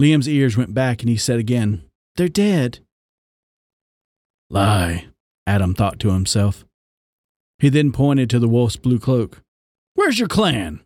Liam's 0.00 0.26
ears 0.26 0.56
went 0.56 0.72
back 0.72 1.02
and 1.02 1.10
he 1.10 1.18
said 1.18 1.38
again, 1.38 1.82
They're 2.16 2.30
dead. 2.30 2.78
Lie, 4.48 5.08
Adam 5.46 5.74
thought 5.74 5.98
to 6.00 6.12
himself. 6.12 6.64
He 7.58 7.68
then 7.68 7.92
pointed 7.92 8.30
to 8.30 8.38
the 8.38 8.48
wolf's 8.48 8.76
blue 8.76 8.98
cloak. 8.98 9.42
Where's 9.96 10.18
your 10.18 10.28
clan? 10.28 10.80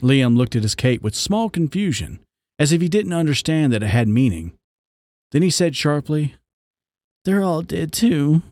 Liam 0.00 0.38
looked 0.38 0.56
at 0.56 0.62
his 0.62 0.74
cape 0.74 1.02
with 1.02 1.14
small 1.14 1.50
confusion, 1.50 2.20
as 2.58 2.72
if 2.72 2.80
he 2.80 2.88
didn't 2.88 3.12
understand 3.12 3.74
that 3.74 3.82
it 3.82 3.88
had 3.88 4.08
meaning. 4.08 4.54
Then 5.32 5.42
he 5.42 5.50
said 5.50 5.76
sharply, 5.76 6.34
They're 7.26 7.42
all 7.42 7.60
dead 7.60 7.92
too. 7.92 8.42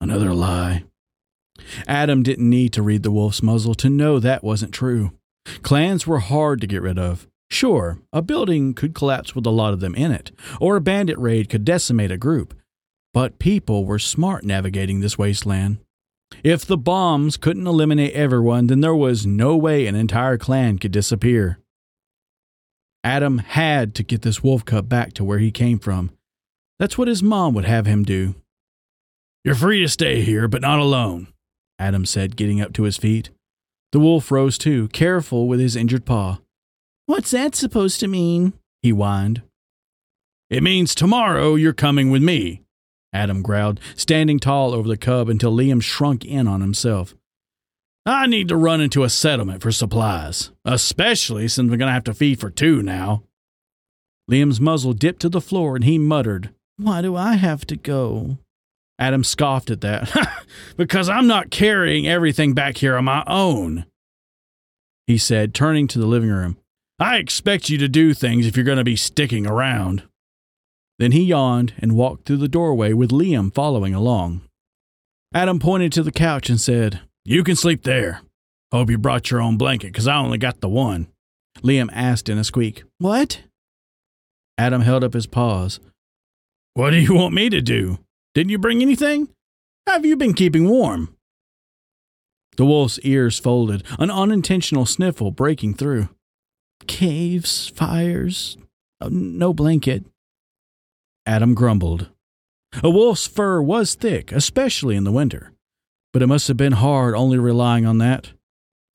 Another 0.00 0.32
lie. 0.32 0.84
Adam 1.88 2.22
didn't 2.22 2.48
need 2.48 2.72
to 2.74 2.82
read 2.82 3.02
the 3.02 3.10
wolf's 3.10 3.42
muzzle 3.42 3.74
to 3.74 3.88
know 3.88 4.18
that 4.18 4.44
wasn't 4.44 4.74
true. 4.74 5.12
Clans 5.62 6.06
were 6.06 6.18
hard 6.20 6.60
to 6.60 6.66
get 6.66 6.82
rid 6.82 6.98
of. 6.98 7.26
Sure, 7.50 7.98
a 8.12 8.20
building 8.20 8.74
could 8.74 8.94
collapse 8.94 9.34
with 9.34 9.46
a 9.46 9.50
lot 9.50 9.72
of 9.72 9.80
them 9.80 9.94
in 9.94 10.12
it, 10.12 10.30
or 10.60 10.76
a 10.76 10.82
bandit 10.82 11.18
raid 11.18 11.48
could 11.48 11.64
decimate 11.64 12.12
a 12.12 12.18
group, 12.18 12.52
but 13.14 13.38
people 13.38 13.86
were 13.86 13.98
smart 13.98 14.44
navigating 14.44 15.00
this 15.00 15.16
wasteland. 15.16 15.78
If 16.44 16.66
the 16.66 16.76
bombs 16.76 17.38
couldn't 17.38 17.66
eliminate 17.66 18.12
everyone, 18.12 18.66
then 18.66 18.80
there 18.80 18.94
was 18.94 19.26
no 19.26 19.56
way 19.56 19.86
an 19.86 19.94
entire 19.94 20.36
clan 20.36 20.78
could 20.78 20.92
disappear. 20.92 21.58
Adam 23.02 23.38
had 23.38 23.94
to 23.94 24.02
get 24.02 24.20
this 24.20 24.42
wolf 24.42 24.64
cub 24.66 24.88
back 24.88 25.14
to 25.14 25.24
where 25.24 25.38
he 25.38 25.50
came 25.50 25.78
from. 25.78 26.10
That's 26.78 26.98
what 26.98 27.08
his 27.08 27.22
mom 27.22 27.54
would 27.54 27.64
have 27.64 27.86
him 27.86 28.04
do. 28.04 28.34
You're 29.42 29.54
free 29.54 29.80
to 29.80 29.88
stay 29.88 30.20
here, 30.20 30.48
but 30.48 30.60
not 30.60 30.78
alone, 30.78 31.28
Adam 31.78 32.04
said, 32.04 32.36
getting 32.36 32.60
up 32.60 32.72
to 32.74 32.82
his 32.82 32.96
feet. 32.96 33.30
The 33.92 34.00
wolf 34.00 34.30
rose 34.30 34.58
too, 34.58 34.88
careful 34.88 35.46
with 35.48 35.60
his 35.60 35.76
injured 35.76 36.04
paw. 36.04 36.40
What's 37.06 37.30
that 37.30 37.54
supposed 37.54 38.00
to 38.00 38.08
mean? 38.08 38.52
he 38.82 38.90
whined. 38.90 39.42
It 40.50 40.62
means 40.62 40.94
tomorrow 40.94 41.54
you're 41.54 41.72
coming 41.72 42.10
with 42.10 42.22
me, 42.22 42.62
Adam 43.12 43.42
growled, 43.42 43.80
standing 43.96 44.38
tall 44.38 44.74
over 44.74 44.88
the 44.88 44.96
cub 44.96 45.28
until 45.28 45.52
Liam 45.52 45.82
shrunk 45.82 46.24
in 46.24 46.46
on 46.46 46.60
himself. 46.60 47.14
I 48.06 48.26
need 48.26 48.48
to 48.48 48.56
run 48.56 48.80
into 48.80 49.04
a 49.04 49.10
settlement 49.10 49.62
for 49.62 49.72
supplies, 49.72 50.50
especially 50.64 51.48
since 51.48 51.70
we're 51.70 51.76
going 51.76 51.88
to 51.88 51.92
have 51.92 52.04
to 52.04 52.14
feed 52.14 52.40
for 52.40 52.50
two 52.50 52.82
now. 52.82 53.22
Liam's 54.30 54.60
muzzle 54.60 54.94
dipped 54.94 55.20
to 55.20 55.28
the 55.28 55.40
floor 55.40 55.76
and 55.76 55.84
he 55.84 55.98
muttered, 55.98 56.50
Why 56.76 57.02
do 57.02 57.16
I 57.16 57.34
have 57.34 57.66
to 57.66 57.76
go? 57.76 58.38
Adam 58.98 59.22
scoffed 59.22 59.70
at 59.70 59.80
that. 59.82 60.10
because 60.76 61.08
I'm 61.08 61.26
not 61.26 61.50
carrying 61.50 62.06
everything 62.08 62.52
back 62.52 62.78
here 62.78 62.96
on 62.96 63.04
my 63.04 63.22
own, 63.26 63.86
he 65.06 65.18
said, 65.18 65.54
turning 65.54 65.86
to 65.88 65.98
the 65.98 66.06
living 66.06 66.30
room. 66.30 66.58
I 66.98 67.16
expect 67.16 67.70
you 67.70 67.78
to 67.78 67.88
do 67.88 68.12
things 68.12 68.46
if 68.46 68.56
you're 68.56 68.64
going 68.64 68.78
to 68.78 68.84
be 68.84 68.96
sticking 68.96 69.46
around. 69.46 70.02
Then 70.98 71.12
he 71.12 71.22
yawned 71.22 71.74
and 71.78 71.94
walked 71.94 72.26
through 72.26 72.38
the 72.38 72.48
doorway 72.48 72.92
with 72.92 73.10
Liam 73.10 73.54
following 73.54 73.94
along. 73.94 74.42
Adam 75.32 75.60
pointed 75.60 75.92
to 75.92 76.02
the 76.02 76.10
couch 76.10 76.50
and 76.50 76.60
said, 76.60 77.00
You 77.24 77.44
can 77.44 77.54
sleep 77.54 77.84
there. 77.84 78.22
Hope 78.72 78.90
you 78.90 78.98
brought 78.98 79.30
your 79.30 79.40
own 79.40 79.56
blanket, 79.56 79.94
'cause 79.94 80.08
I 80.08 80.16
only 80.16 80.38
got 80.38 80.60
the 80.60 80.68
one. 80.68 81.06
Liam 81.62 81.88
asked 81.92 82.28
in 82.28 82.36
a 82.36 82.44
squeak, 82.44 82.82
What? 82.98 83.42
Adam 84.58 84.82
held 84.82 85.04
up 85.04 85.14
his 85.14 85.26
paws. 85.26 85.78
What 86.74 86.90
do 86.90 86.96
you 86.96 87.14
want 87.14 87.32
me 87.34 87.48
to 87.48 87.60
do? 87.60 87.98
Didn't 88.34 88.50
you 88.50 88.58
bring 88.58 88.82
anything? 88.82 89.28
Have 89.86 90.04
you 90.04 90.16
been 90.16 90.34
keeping 90.34 90.68
warm? 90.68 91.16
The 92.56 92.64
wolf's 92.64 92.98
ears 93.00 93.38
folded, 93.38 93.84
an 93.98 94.10
unintentional 94.10 94.84
sniffle 94.84 95.30
breaking 95.30 95.74
through. 95.74 96.08
Caves, 96.86 97.68
fires, 97.68 98.56
oh, 99.00 99.08
no 99.08 99.52
blanket. 99.52 100.04
Adam 101.24 101.54
grumbled. 101.54 102.08
A 102.82 102.90
wolf's 102.90 103.26
fur 103.26 103.62
was 103.62 103.94
thick, 103.94 104.32
especially 104.32 104.96
in 104.96 105.04
the 105.04 105.12
winter, 105.12 105.52
but 106.12 106.22
it 106.22 106.26
must 106.26 106.48
have 106.48 106.56
been 106.56 106.72
hard 106.72 107.14
only 107.14 107.38
relying 107.38 107.86
on 107.86 107.98
that. 107.98 108.32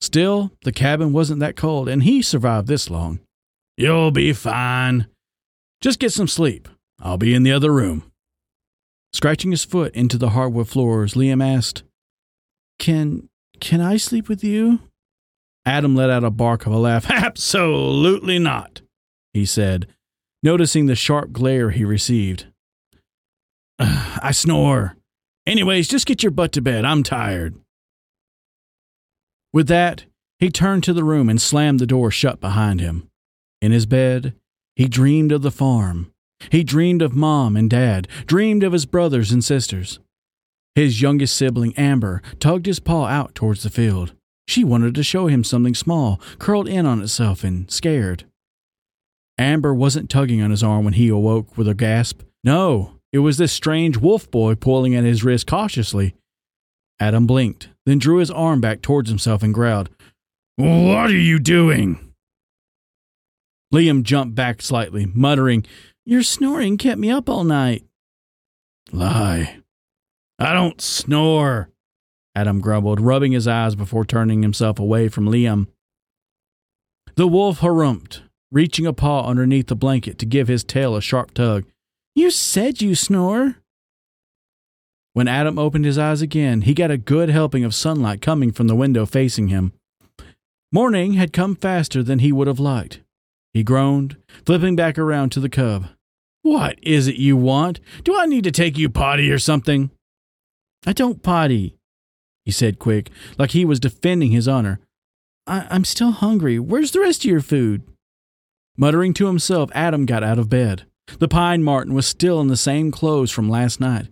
Still, 0.00 0.52
the 0.62 0.72
cabin 0.72 1.12
wasn't 1.12 1.40
that 1.40 1.56
cold, 1.56 1.88
and 1.88 2.02
he 2.02 2.22
survived 2.22 2.68
this 2.68 2.90
long. 2.90 3.20
You'll 3.76 4.10
be 4.10 4.32
fine. 4.32 5.06
Just 5.80 5.98
get 5.98 6.12
some 6.12 6.28
sleep. 6.28 6.68
I'll 7.00 7.18
be 7.18 7.34
in 7.34 7.42
the 7.42 7.52
other 7.52 7.72
room. 7.72 8.10
Scratching 9.14 9.52
his 9.52 9.64
foot 9.64 9.94
into 9.94 10.18
the 10.18 10.30
hardwood 10.30 10.68
floors, 10.68 11.14
Liam 11.14 11.40
asked, 11.40 11.84
Can 12.80 13.28
can 13.60 13.80
I 13.80 13.96
sleep 13.96 14.28
with 14.28 14.42
you? 14.42 14.80
Adam 15.64 15.94
let 15.94 16.10
out 16.10 16.24
a 16.24 16.30
bark 16.30 16.66
of 16.66 16.72
a 16.72 16.78
laugh. 16.78 17.08
Absolutely 17.10 18.40
not, 18.40 18.82
he 19.32 19.46
said, 19.46 19.86
noticing 20.42 20.86
the 20.86 20.96
sharp 20.96 21.30
glare 21.30 21.70
he 21.70 21.84
received. 21.84 22.46
I 23.78 24.32
snore. 24.32 24.96
Anyways, 25.46 25.86
just 25.86 26.06
get 26.06 26.24
your 26.24 26.32
butt 26.32 26.50
to 26.52 26.60
bed. 26.60 26.84
I'm 26.84 27.04
tired. 27.04 27.54
With 29.52 29.68
that, 29.68 30.06
he 30.40 30.50
turned 30.50 30.82
to 30.84 30.92
the 30.92 31.04
room 31.04 31.28
and 31.28 31.40
slammed 31.40 31.78
the 31.78 31.86
door 31.86 32.10
shut 32.10 32.40
behind 32.40 32.80
him. 32.80 33.08
In 33.62 33.70
his 33.70 33.86
bed, 33.86 34.34
he 34.74 34.88
dreamed 34.88 35.30
of 35.30 35.42
the 35.42 35.52
farm. 35.52 36.10
He 36.50 36.64
dreamed 36.64 37.02
of 37.02 37.14
mom 37.14 37.56
and 37.56 37.68
dad, 37.70 38.08
dreamed 38.26 38.62
of 38.62 38.72
his 38.72 38.86
brothers 38.86 39.32
and 39.32 39.44
sisters. 39.44 39.98
His 40.74 41.00
youngest 41.00 41.36
sibling, 41.36 41.74
Amber, 41.76 42.20
tugged 42.40 42.66
his 42.66 42.80
paw 42.80 43.06
out 43.06 43.34
towards 43.34 43.62
the 43.62 43.70
field. 43.70 44.14
She 44.46 44.64
wanted 44.64 44.94
to 44.96 45.02
show 45.02 45.26
him 45.26 45.44
something 45.44 45.74
small, 45.74 46.20
curled 46.38 46.68
in 46.68 46.84
on 46.84 47.00
itself 47.00 47.44
and 47.44 47.70
scared. 47.70 48.24
Amber 49.38 49.74
wasn't 49.74 50.10
tugging 50.10 50.42
on 50.42 50.50
his 50.50 50.62
arm 50.62 50.84
when 50.84 50.94
he 50.94 51.08
awoke 51.08 51.56
with 51.56 51.68
a 51.68 51.74
gasp. 51.74 52.22
No, 52.42 52.98
it 53.12 53.18
was 53.20 53.38
this 53.38 53.52
strange 53.52 53.96
wolf 53.96 54.30
boy 54.30 54.54
pulling 54.54 54.94
at 54.94 55.04
his 55.04 55.24
wrist 55.24 55.46
cautiously. 55.46 56.14
Adam 57.00 57.26
blinked, 57.26 57.68
then 57.86 57.98
drew 57.98 58.18
his 58.18 58.30
arm 58.30 58.60
back 58.60 58.82
towards 58.82 59.08
himself 59.08 59.42
and 59.42 59.54
growled, 59.54 59.90
What 60.56 61.10
are 61.10 61.16
you 61.16 61.38
doing? 61.38 62.12
Liam 63.72 64.02
jumped 64.04 64.36
back 64.36 64.62
slightly, 64.62 65.06
muttering, 65.06 65.64
Your 66.06 66.22
snoring 66.22 66.76
kept 66.76 66.98
me 66.98 67.10
up 67.10 67.28
all 67.28 67.44
night. 67.44 67.84
Lie. 68.92 69.58
I 70.38 70.52
don't 70.52 70.80
snore, 70.80 71.70
Adam 72.34 72.60
grumbled, 72.60 73.00
rubbing 73.00 73.32
his 73.32 73.48
eyes 73.48 73.74
before 73.74 74.04
turning 74.04 74.42
himself 74.42 74.78
away 74.78 75.08
from 75.08 75.26
Liam. 75.26 75.68
The 77.14 77.28
wolf 77.28 77.60
harumphed, 77.60 78.22
reaching 78.50 78.86
a 78.86 78.92
paw 78.92 79.26
underneath 79.26 79.68
the 79.68 79.76
blanket 79.76 80.18
to 80.18 80.26
give 80.26 80.48
his 80.48 80.64
tail 80.64 80.96
a 80.96 81.00
sharp 81.00 81.32
tug. 81.32 81.64
You 82.14 82.30
said 82.30 82.82
you 82.82 82.94
snore. 82.94 83.56
When 85.12 85.28
Adam 85.28 85.58
opened 85.58 85.84
his 85.84 85.96
eyes 85.96 86.22
again, 86.22 86.62
he 86.62 86.74
got 86.74 86.90
a 86.90 86.98
good 86.98 87.28
helping 87.28 87.64
of 87.64 87.74
sunlight 87.74 88.20
coming 88.20 88.50
from 88.50 88.66
the 88.66 88.74
window 88.74 89.06
facing 89.06 89.48
him. 89.48 89.72
Morning 90.72 91.12
had 91.12 91.32
come 91.32 91.54
faster 91.54 92.02
than 92.02 92.18
he 92.18 92.32
would 92.32 92.48
have 92.48 92.58
liked. 92.58 93.00
He 93.52 93.62
groaned, 93.62 94.16
flipping 94.44 94.74
back 94.74 94.98
around 94.98 95.30
to 95.30 95.40
the 95.40 95.48
cub. 95.48 95.86
What 96.44 96.78
is 96.82 97.08
it 97.08 97.16
you 97.16 97.38
want? 97.38 97.80
Do 98.04 98.14
I 98.18 98.26
need 98.26 98.44
to 98.44 98.50
take 98.52 98.76
you 98.76 98.90
potty 98.90 99.30
or 99.30 99.38
something? 99.38 99.90
I 100.84 100.92
don't 100.92 101.22
potty, 101.22 101.78
he 102.44 102.50
said 102.50 102.78
quick, 102.78 103.08
like 103.38 103.52
he 103.52 103.64
was 103.64 103.80
defending 103.80 104.30
his 104.30 104.46
honor. 104.46 104.78
I- 105.46 105.66
I'm 105.70 105.86
still 105.86 106.10
hungry. 106.10 106.58
Where's 106.58 106.90
the 106.90 107.00
rest 107.00 107.24
of 107.24 107.30
your 107.30 107.40
food? 107.40 107.82
Muttering 108.76 109.14
to 109.14 109.26
himself, 109.26 109.70
Adam 109.74 110.04
got 110.04 110.22
out 110.22 110.38
of 110.38 110.50
bed. 110.50 110.84
The 111.18 111.28
pine 111.28 111.62
marten 111.62 111.94
was 111.94 112.06
still 112.06 112.42
in 112.42 112.48
the 112.48 112.58
same 112.58 112.90
clothes 112.90 113.30
from 113.30 113.48
last 113.48 113.80
night. 113.80 114.08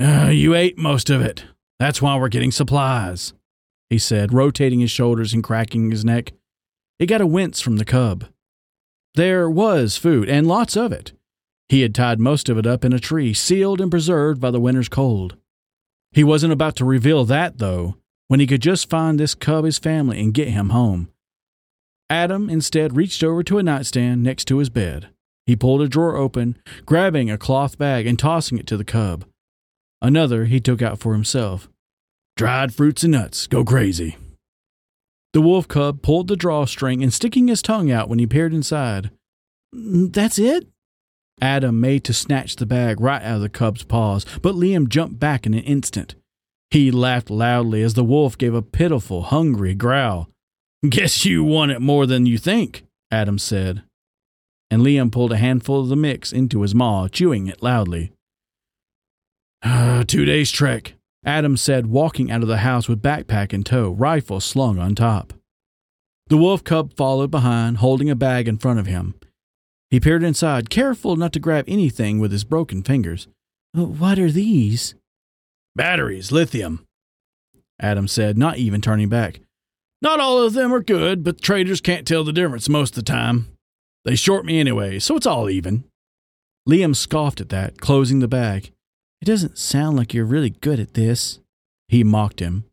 Uh, 0.00 0.30
you 0.32 0.54
ate 0.54 0.78
most 0.78 1.10
of 1.10 1.20
it. 1.20 1.46
That's 1.80 2.00
why 2.00 2.16
we're 2.16 2.28
getting 2.28 2.52
supplies, 2.52 3.32
he 3.90 3.98
said, 3.98 4.32
rotating 4.32 4.78
his 4.78 4.90
shoulders 4.92 5.34
and 5.34 5.42
cracking 5.42 5.90
his 5.90 6.04
neck. 6.04 6.32
He 7.00 7.06
got 7.06 7.20
a 7.20 7.26
wince 7.26 7.60
from 7.60 7.78
the 7.78 7.84
cub. 7.84 8.26
There 9.16 9.50
was 9.50 9.96
food, 9.96 10.28
and 10.28 10.46
lots 10.46 10.76
of 10.76 10.92
it. 10.92 11.12
He 11.68 11.80
had 11.80 11.94
tied 11.94 12.20
most 12.20 12.48
of 12.48 12.58
it 12.58 12.66
up 12.66 12.84
in 12.84 12.92
a 12.92 12.98
tree, 12.98 13.32
sealed 13.32 13.80
and 13.80 13.90
preserved 13.90 14.40
by 14.40 14.50
the 14.50 14.60
winter's 14.60 14.88
cold. 14.88 15.36
He 16.12 16.22
wasn't 16.22 16.52
about 16.52 16.76
to 16.76 16.84
reveal 16.84 17.24
that, 17.24 17.58
though, 17.58 17.96
when 18.28 18.40
he 18.40 18.46
could 18.46 18.62
just 18.62 18.88
find 18.88 19.18
this 19.18 19.34
cub 19.34 19.64
his 19.64 19.78
family 19.78 20.20
and 20.20 20.34
get 20.34 20.48
him 20.48 20.70
home. 20.70 21.08
Adam 22.10 22.50
instead 22.50 22.96
reached 22.96 23.24
over 23.24 23.42
to 23.42 23.58
a 23.58 23.62
nightstand 23.62 24.22
next 24.22 24.44
to 24.46 24.58
his 24.58 24.68
bed. 24.68 25.08
He 25.46 25.56
pulled 25.56 25.82
a 25.82 25.88
drawer 25.88 26.16
open, 26.16 26.56
grabbing 26.86 27.30
a 27.30 27.38
cloth 27.38 27.76
bag 27.78 28.06
and 28.06 28.18
tossing 28.18 28.58
it 28.58 28.66
to 28.68 28.76
the 28.76 28.84
cub. 28.84 29.24
Another 30.00 30.44
he 30.44 30.60
took 30.60 30.82
out 30.82 30.98
for 30.98 31.12
himself. 31.12 31.68
Dried 32.36 32.74
fruits 32.74 33.02
and 33.04 33.12
nuts, 33.12 33.46
go 33.46 33.64
crazy. 33.64 34.16
The 35.32 35.40
wolf 35.40 35.66
cub 35.66 36.02
pulled 36.02 36.28
the 36.28 36.36
drawstring 36.36 37.02
and 37.02 37.12
sticking 37.12 37.48
his 37.48 37.62
tongue 37.62 37.90
out 37.90 38.08
when 38.08 38.18
he 38.18 38.26
peered 38.26 38.54
inside. 38.54 39.10
Mm, 39.74 40.12
that's 40.12 40.38
it? 40.38 40.68
Adam 41.40 41.80
made 41.80 42.04
to 42.04 42.12
snatch 42.12 42.56
the 42.56 42.66
bag 42.66 43.00
right 43.00 43.22
out 43.22 43.36
of 43.36 43.42
the 43.42 43.48
cub's 43.48 43.82
paws, 43.82 44.24
but 44.42 44.54
Liam 44.54 44.88
jumped 44.88 45.18
back 45.18 45.46
in 45.46 45.54
an 45.54 45.64
instant. 45.64 46.14
He 46.70 46.90
laughed 46.90 47.30
loudly 47.30 47.82
as 47.82 47.94
the 47.94 48.04
wolf 48.04 48.36
gave 48.38 48.54
a 48.54 48.62
pitiful, 48.62 49.22
hungry 49.22 49.74
growl. 49.74 50.28
Guess 50.88 51.24
you 51.24 51.44
want 51.44 51.72
it 51.72 51.80
more 51.80 52.06
than 52.06 52.26
you 52.26 52.38
think, 52.38 52.84
Adam 53.10 53.38
said. 53.38 53.82
And 54.70 54.82
Liam 54.82 55.12
pulled 55.12 55.32
a 55.32 55.36
handful 55.36 55.80
of 55.80 55.88
the 55.88 55.96
mix 55.96 56.32
into 56.32 56.62
his 56.62 56.74
maw, 56.74 57.08
chewing 57.08 57.46
it 57.46 57.62
loudly. 57.62 58.12
Uh, 59.62 60.04
two 60.04 60.24
days' 60.24 60.50
trek, 60.50 60.94
Adam 61.24 61.56
said, 61.56 61.86
walking 61.86 62.30
out 62.30 62.42
of 62.42 62.48
the 62.48 62.58
house 62.58 62.88
with 62.88 63.02
backpack 63.02 63.52
in 63.52 63.62
tow, 63.62 63.90
rifle 63.90 64.40
slung 64.40 64.78
on 64.78 64.94
top. 64.94 65.32
The 66.26 66.36
wolf 66.36 66.64
cub 66.64 66.94
followed 66.96 67.30
behind, 67.30 67.78
holding 67.78 68.10
a 68.10 68.16
bag 68.16 68.48
in 68.48 68.58
front 68.58 68.78
of 68.78 68.86
him. 68.86 69.14
He 69.90 70.00
peered 70.00 70.22
inside, 70.22 70.70
careful 70.70 71.16
not 71.16 71.32
to 71.34 71.38
grab 71.40 71.64
anything 71.68 72.18
with 72.18 72.32
his 72.32 72.44
broken 72.44 72.82
fingers. 72.82 73.28
What 73.72 74.18
are 74.18 74.30
these? 74.30 74.94
Batteries, 75.76 76.30
lithium, 76.32 76.86
Adam 77.80 78.06
said, 78.06 78.38
not 78.38 78.58
even 78.58 78.80
turning 78.80 79.08
back. 79.08 79.40
Not 80.00 80.20
all 80.20 80.42
of 80.42 80.52
them 80.52 80.72
are 80.72 80.82
good, 80.82 81.24
but 81.24 81.40
traders 81.40 81.80
can't 81.80 82.06
tell 82.06 82.24
the 82.24 82.32
difference 82.32 82.68
most 82.68 82.90
of 82.96 83.04
the 83.04 83.10
time. 83.10 83.48
They 84.04 84.16
short 84.16 84.44
me 84.44 84.60
anyway, 84.60 84.98
so 84.98 85.16
it's 85.16 85.26
all 85.26 85.48
even. 85.48 85.84
Liam 86.68 86.94
scoffed 86.94 87.40
at 87.40 87.48
that, 87.48 87.80
closing 87.80 88.20
the 88.20 88.28
bag. 88.28 88.70
It 89.20 89.24
doesn't 89.24 89.58
sound 89.58 89.96
like 89.96 90.12
you're 90.12 90.24
really 90.24 90.50
good 90.50 90.78
at 90.78 90.94
this. 90.94 91.40
He 91.88 92.04
mocked 92.04 92.40
him. 92.40 92.64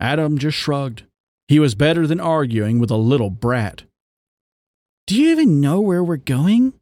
Adam 0.00 0.38
just 0.38 0.56
shrugged. 0.56 1.04
He 1.48 1.58
was 1.58 1.74
better 1.74 2.06
than 2.06 2.20
arguing 2.20 2.78
with 2.78 2.90
a 2.90 2.96
little 2.96 3.30
brat. 3.30 3.84
Do 5.06 5.14
you 5.14 5.30
even 5.30 5.60
know 5.60 5.80
where 5.80 6.02
we're 6.02 6.16
going? 6.16 6.72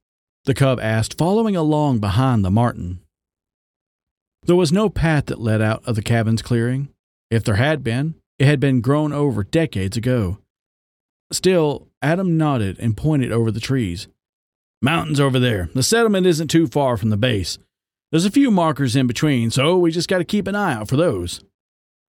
The 0.46 0.54
cub 0.54 0.80
asked, 0.80 1.18
following 1.18 1.56
along 1.56 1.98
behind 1.98 2.42
the 2.42 2.50
marten. 2.50 3.00
There 4.44 4.56
was 4.56 4.72
no 4.72 4.88
path 4.88 5.26
that 5.26 5.42
led 5.42 5.60
out 5.60 5.82
of 5.84 5.94
the 5.94 6.02
cabin's 6.02 6.40
clearing. 6.40 6.88
If 7.30 7.44
there 7.44 7.56
had 7.56 7.84
been, 7.84 8.14
it 8.38 8.46
had 8.46 8.60
been 8.60 8.80
grown 8.80 9.12
over 9.12 9.44
decades 9.44 9.98
ago. 9.98 10.38
Still, 11.32 11.88
Adam 12.00 12.38
nodded 12.38 12.78
and 12.78 12.96
pointed 12.96 13.30
over 13.30 13.50
the 13.50 13.60
trees. 13.60 14.08
Mountains 14.80 15.20
over 15.20 15.38
there. 15.38 15.68
The 15.74 15.82
settlement 15.82 16.26
isn't 16.26 16.48
too 16.48 16.66
far 16.66 16.96
from 16.96 17.10
the 17.10 17.18
base. 17.18 17.58
There's 18.10 18.24
a 18.24 18.30
few 18.30 18.50
markers 18.50 18.96
in 18.96 19.06
between, 19.06 19.50
so 19.50 19.76
we 19.76 19.90
just 19.90 20.08
got 20.08 20.18
to 20.18 20.24
keep 20.24 20.46
an 20.46 20.54
eye 20.54 20.72
out 20.72 20.88
for 20.88 20.96
those. 20.96 21.44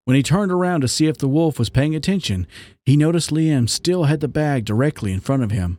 When 0.04 0.14
he 0.14 0.22
turned 0.22 0.52
around 0.52 0.82
to 0.82 0.88
see 0.88 1.08
if 1.08 1.18
the 1.18 1.26
wolf 1.26 1.58
was 1.58 1.70
paying 1.70 1.96
attention, 1.96 2.46
he 2.84 2.96
noticed 2.96 3.30
Liam 3.30 3.68
still 3.68 4.04
had 4.04 4.20
the 4.20 4.28
bag 4.28 4.64
directly 4.64 5.12
in 5.12 5.18
front 5.18 5.42
of 5.42 5.50
him. 5.50 5.78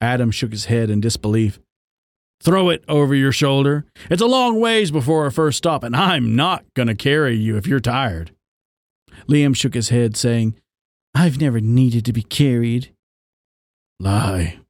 Adam 0.00 0.30
shook 0.30 0.52
his 0.52 0.66
head 0.66 0.90
in 0.90 1.00
disbelief. 1.00 1.58
Throw 2.40 2.70
it 2.70 2.84
over 2.88 3.14
your 3.14 3.32
shoulder. 3.32 3.84
It's 4.10 4.22
a 4.22 4.26
long 4.26 4.60
ways 4.60 4.90
before 4.90 5.24
our 5.24 5.30
first 5.30 5.58
stop, 5.58 5.82
and 5.82 5.96
I'm 5.96 6.36
not 6.36 6.64
going 6.74 6.86
to 6.86 6.94
carry 6.94 7.36
you 7.36 7.56
if 7.56 7.66
you're 7.66 7.80
tired. 7.80 8.30
Liam 9.28 9.56
shook 9.56 9.74
his 9.74 9.88
head, 9.88 10.16
saying, 10.16 10.54
I've 11.14 11.40
never 11.40 11.60
needed 11.60 12.04
to 12.04 12.12
be 12.12 12.22
carried. 12.22 12.92
Lie, 13.98 14.60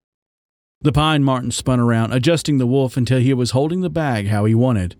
the 0.80 0.92
pine 0.92 1.24
marten 1.24 1.50
spun 1.50 1.80
around, 1.80 2.12
adjusting 2.12 2.58
the 2.58 2.66
wolf 2.66 2.96
until 2.96 3.18
he 3.18 3.34
was 3.34 3.50
holding 3.50 3.80
the 3.80 3.90
bag 3.90 4.28
how 4.28 4.44
he 4.44 4.54
wanted. 4.54 4.96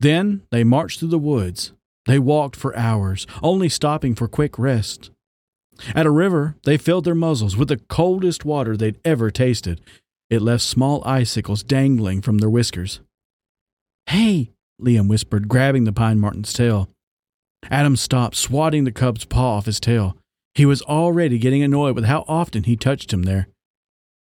Then 0.00 0.42
they 0.50 0.64
marched 0.64 0.98
through 0.98 1.08
the 1.08 1.18
woods. 1.18 1.72
They 2.06 2.18
walked 2.18 2.56
for 2.56 2.76
hours, 2.76 3.26
only 3.42 3.68
stopping 3.68 4.14
for 4.14 4.26
quick 4.26 4.58
rest. 4.58 5.10
At 5.94 6.06
a 6.06 6.10
river, 6.10 6.56
they 6.64 6.76
filled 6.76 7.04
their 7.04 7.14
muzzles 7.14 7.56
with 7.56 7.68
the 7.68 7.76
coldest 7.76 8.44
water 8.44 8.76
they'd 8.76 9.00
ever 9.04 9.30
tasted. 9.30 9.80
It 10.28 10.42
left 10.42 10.62
small 10.62 11.02
icicles 11.04 11.62
dangling 11.62 12.22
from 12.22 12.38
their 12.38 12.50
whiskers. 12.50 13.00
Hey, 14.06 14.50
Liam 14.80 15.08
whispered, 15.08 15.48
grabbing 15.48 15.84
the 15.84 15.92
pine 15.92 16.18
marten's 16.18 16.52
tail. 16.52 16.88
Adam 17.70 17.96
stopped, 17.96 18.36
swatting 18.36 18.84
the 18.84 18.92
cub's 18.92 19.24
paw 19.24 19.56
off 19.56 19.66
his 19.66 19.80
tail. 19.80 20.16
He 20.54 20.66
was 20.66 20.82
already 20.82 21.38
getting 21.38 21.62
annoyed 21.62 21.94
with 21.94 22.04
how 22.04 22.24
often 22.26 22.64
he 22.64 22.76
touched 22.76 23.12
him 23.12 23.24
there. 23.24 23.48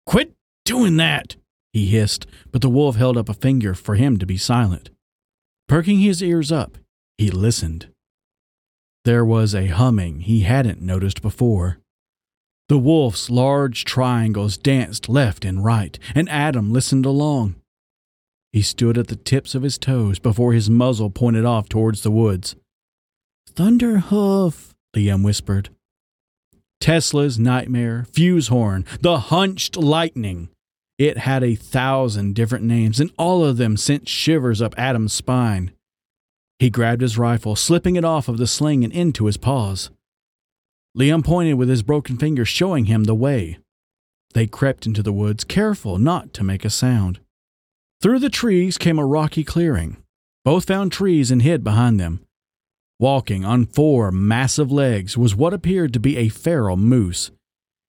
Quit 0.07 0.33
doing 0.65 0.97
that, 0.97 1.37
he 1.73 1.87
hissed, 1.87 2.27
but 2.53 2.63
the 2.63 2.71
wolf 2.71 2.97
held 2.97 3.17
up 3.17 3.29
a 3.29 3.35
finger 3.35 3.75
for 3.75 3.97
him 3.97 4.19
to 4.19 4.27
be 4.27 4.37
silent. 4.37 4.91
Perking 5.69 6.01
his 6.01 6.23
ears 6.23 6.51
up, 6.51 6.79
he 7.19 7.31
listened. 7.31 7.89
There 9.07 9.25
was 9.25 9.55
a 9.55 9.69
humming 9.69 10.23
he 10.23 10.41
hadn't 10.41 10.83
noticed 10.83 11.23
before. 11.23 11.79
The 12.69 12.77
wolf's 12.77 13.31
large 13.31 13.85
triangles 13.85 14.57
danced 14.57 15.09
left 15.09 15.45
and 15.45 15.65
right, 15.65 15.97
and 16.17 16.29
Adam 16.29 16.73
listened 16.73 17.07
along. 17.07 17.55
He 18.53 18.63
stood 18.63 18.99
at 18.99 19.07
the 19.07 19.15
tips 19.15 19.55
of 19.55 19.63
his 19.63 19.79
toes 19.79 20.19
before 20.19 20.55
his 20.55 20.69
muzzle 20.69 21.09
pointed 21.09 21.45
off 21.45 21.69
towards 21.69 22.03
the 22.03 22.11
woods. 22.11 22.57
Thunderhoof, 23.55 24.75
Liam 24.97 25.23
whispered. 25.23 25.69
Tesla's 26.81 27.39
nightmare, 27.39 28.09
fuse 28.13 28.49
horn, 28.49 28.85
the 29.03 29.21
hunched 29.21 29.77
lightning. 29.77 30.49
It 30.99 31.19
had 31.19 31.45
a 31.45 31.55
thousand 31.55 32.35
different 32.35 32.65
names, 32.65 32.99
and 32.99 33.13
all 33.17 33.45
of 33.45 33.57
them 33.57 33.77
sent 33.77 34.09
shivers 34.09 34.61
up 34.61 34.75
Adam's 34.77 35.13
spine. 35.13 35.71
He 36.59 36.71
grabbed 36.71 37.03
his 37.03 37.19
rifle, 37.19 37.55
slipping 37.57 37.97
it 37.97 38.05
off 38.05 38.29
of 38.29 38.39
the 38.39 38.47
sling 38.47 38.85
and 38.85 38.93
into 38.93 39.27
his 39.27 39.37
paws. 39.37 39.91
Liam 40.97 41.23
pointed 41.23 41.55
with 41.55 41.69
his 41.69 41.83
broken 41.83 42.17
finger, 42.17 42.45
showing 42.45 42.87
him 42.87 43.05
the 43.05 43.15
way. 43.15 43.59
They 44.33 44.47
crept 44.47 44.87
into 44.87 45.03
the 45.03 45.13
woods, 45.13 45.45
careful 45.45 45.99
not 45.99 46.33
to 46.35 46.45
make 46.45 46.65
a 46.65 46.71
sound. 46.71 47.21
Through 48.01 48.21
the 48.21 48.31
trees 48.31 48.79
came 48.79 48.99
a 48.99 49.07
rocky 49.07 49.45
clearing. 49.45 49.99
Both 50.45 50.67
found 50.67 50.93
trees 50.93 51.31
and 51.31 51.43
hid 51.43 51.63
behind 51.65 52.01
them. 52.01 52.21
Walking 52.99 53.45
on 53.45 53.67
four 53.67 54.11
massive 54.11 54.73
legs 54.73 55.19
was 55.19 55.35
what 55.35 55.53
appeared 55.53 55.93
to 55.93 56.01
be 56.01 56.17
a 56.17 56.31
feral 56.31 56.77
moose. 56.77 57.31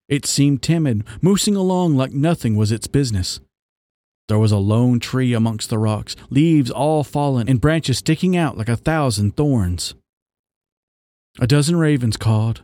It 0.10 0.26
seemed 0.26 0.62
timid, 0.62 1.06
moosing 1.22 1.56
along 1.56 1.96
like 1.96 2.12
nothing 2.12 2.56
was 2.56 2.72
its 2.72 2.88
business. 2.88 3.40
There 4.28 4.40
was 4.40 4.52
a 4.52 4.58
lone 4.58 5.00
tree 5.00 5.34
amongst 5.34 5.70
the 5.70 5.78
rocks, 5.78 6.16
leaves 6.30 6.70
all 6.70 7.04
fallen 7.04 7.48
and 7.48 7.62
branches 7.62 8.00
sticking 8.00 8.36
out 8.36 8.58
like 8.58 8.70
a 8.70 8.76
thousand 8.76 9.38
thorns. 9.38 9.96
A 11.40 11.48
dozen 11.48 11.78
ravens 11.78 12.18
cawed, 12.18 12.62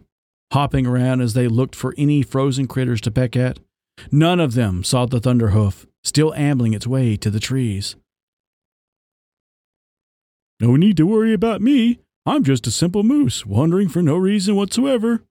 hopping 0.52 0.86
around 0.86 1.22
as 1.22 1.34
they 1.34 1.48
looked 1.48 1.76
for 1.76 1.94
any 1.98 2.22
frozen 2.22 2.68
critters 2.68 3.02
to 3.02 3.12
peck 3.12 3.36
at. 3.36 3.60
None 4.12 4.40
of 4.40 4.56
them 4.56 4.84
saw 4.84 5.06
the 5.06 5.22
thunderhoof, 5.22 5.86
still 6.04 6.34
ambling 6.34 6.74
its 6.74 6.88
way 6.88 7.16
to 7.18 7.30
the 7.30 7.40
trees. 7.40 7.96
No 10.60 10.76
need 10.76 10.98
to 10.98 11.06
worry 11.06 11.34
about 11.34 11.62
me. 11.62 12.00
I'm 12.26 12.44
just 12.44 12.68
a 12.68 12.72
simple 12.72 13.04
moose, 13.04 13.46
wandering 13.46 13.90
for 13.90 14.02
no 14.02 14.16
reason 14.16 14.56
whatsoever, 14.56 15.22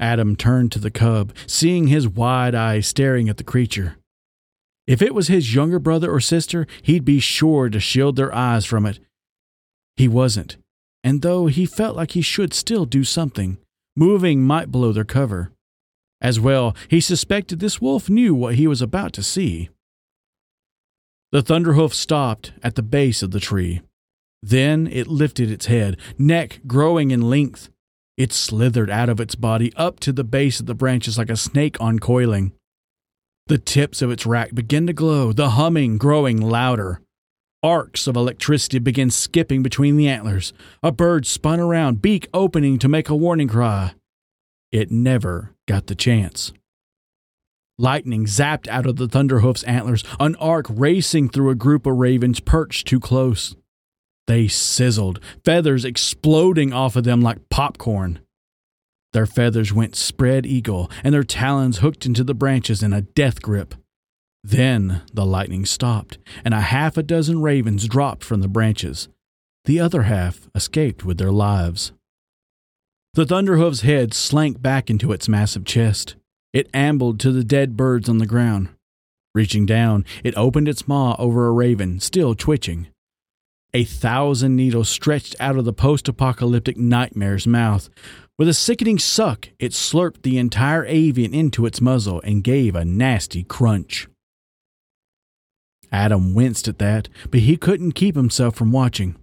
Adam 0.00 0.36
turned 0.36 0.70
to 0.72 0.78
the 0.78 0.90
cub, 0.90 1.32
seeing 1.46 1.88
his 1.88 2.06
wide 2.06 2.54
eyes 2.54 2.86
staring 2.86 3.28
at 3.28 3.36
the 3.36 3.44
creature. 3.44 3.96
If 4.88 5.02
it 5.02 5.14
was 5.14 5.28
his 5.28 5.54
younger 5.54 5.78
brother 5.78 6.10
or 6.10 6.18
sister, 6.18 6.66
he'd 6.82 7.04
be 7.04 7.20
sure 7.20 7.68
to 7.68 7.78
shield 7.78 8.16
their 8.16 8.34
eyes 8.34 8.64
from 8.64 8.86
it. 8.86 9.00
He 9.96 10.08
wasn't, 10.08 10.56
and 11.04 11.20
though 11.20 11.46
he 11.46 11.66
felt 11.66 11.94
like 11.94 12.12
he 12.12 12.22
should 12.22 12.54
still 12.54 12.86
do 12.86 13.04
something, 13.04 13.58
moving 13.94 14.42
might 14.42 14.72
blow 14.72 14.92
their 14.92 15.04
cover. 15.04 15.52
As 16.22 16.40
well, 16.40 16.74
he 16.88 17.00
suspected 17.00 17.60
this 17.60 17.82
wolf 17.82 18.08
knew 18.08 18.34
what 18.34 18.54
he 18.54 18.66
was 18.66 18.80
about 18.80 19.12
to 19.12 19.22
see. 19.22 19.68
The 21.32 21.42
thunderhoof 21.42 21.92
stopped 21.92 22.52
at 22.62 22.74
the 22.74 22.82
base 22.82 23.22
of 23.22 23.32
the 23.32 23.40
tree. 23.40 23.82
Then 24.42 24.86
it 24.86 25.06
lifted 25.06 25.50
its 25.50 25.66
head, 25.66 25.98
neck 26.16 26.60
growing 26.66 27.10
in 27.10 27.28
length. 27.28 27.68
It 28.16 28.32
slithered 28.32 28.88
out 28.88 29.10
of 29.10 29.20
its 29.20 29.34
body 29.34 29.70
up 29.76 30.00
to 30.00 30.12
the 30.12 30.24
base 30.24 30.60
of 30.60 30.66
the 30.66 30.74
branches 30.74 31.18
like 31.18 31.28
a 31.28 31.36
snake 31.36 31.76
uncoiling. 31.78 32.52
The 33.48 33.56
tips 33.56 34.02
of 34.02 34.10
its 34.10 34.26
rack 34.26 34.54
began 34.54 34.86
to 34.88 34.92
glow, 34.92 35.32
the 35.32 35.50
humming 35.50 35.96
growing 35.96 36.38
louder. 36.38 37.00
Arcs 37.62 38.06
of 38.06 38.14
electricity 38.14 38.78
began 38.78 39.10
skipping 39.10 39.62
between 39.62 39.96
the 39.96 40.06
antlers. 40.06 40.52
A 40.82 40.92
bird 40.92 41.26
spun 41.26 41.58
around, 41.58 42.02
beak 42.02 42.28
opening 42.34 42.78
to 42.78 42.88
make 42.88 43.08
a 43.08 43.16
warning 43.16 43.48
cry. 43.48 43.94
It 44.70 44.90
never 44.90 45.54
got 45.66 45.86
the 45.86 45.94
chance. 45.94 46.52
Lightning 47.78 48.26
zapped 48.26 48.68
out 48.68 48.84
of 48.84 48.96
the 48.96 49.08
Thunderhoof's 49.08 49.62
antlers, 49.64 50.04
an 50.20 50.36
arc 50.36 50.66
racing 50.68 51.30
through 51.30 51.48
a 51.48 51.54
group 51.54 51.86
of 51.86 51.96
ravens 51.96 52.40
perched 52.40 52.86
too 52.86 53.00
close. 53.00 53.56
They 54.26 54.46
sizzled, 54.46 55.20
feathers 55.42 55.86
exploding 55.86 56.74
off 56.74 56.96
of 56.96 57.04
them 57.04 57.22
like 57.22 57.48
popcorn. 57.48 58.18
Their 59.12 59.26
feathers 59.26 59.72
went 59.72 59.96
spread 59.96 60.46
eagle, 60.46 60.90
and 61.02 61.14
their 61.14 61.24
talons 61.24 61.78
hooked 61.78 62.04
into 62.06 62.24
the 62.24 62.34
branches 62.34 62.82
in 62.82 62.92
a 62.92 63.02
death 63.02 63.40
grip. 63.40 63.74
Then 64.44 65.02
the 65.12 65.26
lightning 65.26 65.66
stopped, 65.66 66.18
and 66.44 66.54
a 66.54 66.60
half 66.60 66.96
a 66.96 67.02
dozen 67.02 67.42
ravens 67.42 67.88
dropped 67.88 68.22
from 68.22 68.40
the 68.40 68.48
branches. 68.48 69.08
The 69.64 69.80
other 69.80 70.02
half 70.02 70.48
escaped 70.54 71.04
with 71.04 71.18
their 71.18 71.32
lives. 71.32 71.92
The 73.14 73.24
Thunderhoof's 73.24 73.80
head 73.80 74.14
slank 74.14 74.62
back 74.62 74.90
into 74.90 75.12
its 75.12 75.28
massive 75.28 75.64
chest. 75.64 76.16
It 76.52 76.70
ambled 76.72 77.18
to 77.20 77.32
the 77.32 77.44
dead 77.44 77.76
birds 77.76 78.08
on 78.08 78.18
the 78.18 78.26
ground. 78.26 78.68
Reaching 79.34 79.66
down, 79.66 80.04
it 80.24 80.36
opened 80.36 80.68
its 80.68 80.88
maw 80.88 81.16
over 81.18 81.46
a 81.46 81.52
raven, 81.52 82.00
still 82.00 82.34
twitching. 82.34 82.88
A 83.74 83.84
thousand 83.84 84.56
needles 84.56 84.88
stretched 84.88 85.36
out 85.40 85.56
of 85.56 85.64
the 85.64 85.72
post 85.72 86.08
apocalyptic 86.08 86.76
nightmare's 86.78 87.46
mouth. 87.46 87.90
With 88.38 88.48
a 88.48 88.54
sickening 88.54 89.00
suck, 89.00 89.48
it 89.58 89.72
slurped 89.72 90.22
the 90.22 90.38
entire 90.38 90.84
avian 90.84 91.34
into 91.34 91.66
its 91.66 91.80
muzzle 91.80 92.20
and 92.20 92.44
gave 92.44 92.76
a 92.76 92.84
nasty 92.84 93.42
crunch. 93.42 94.06
Adam 95.90 96.34
winced 96.34 96.68
at 96.68 96.78
that, 96.78 97.08
but 97.32 97.40
he 97.40 97.56
couldn't 97.56 97.92
keep 97.92 98.14
himself 98.14 98.54
from 98.54 98.70
watching. 98.70 99.16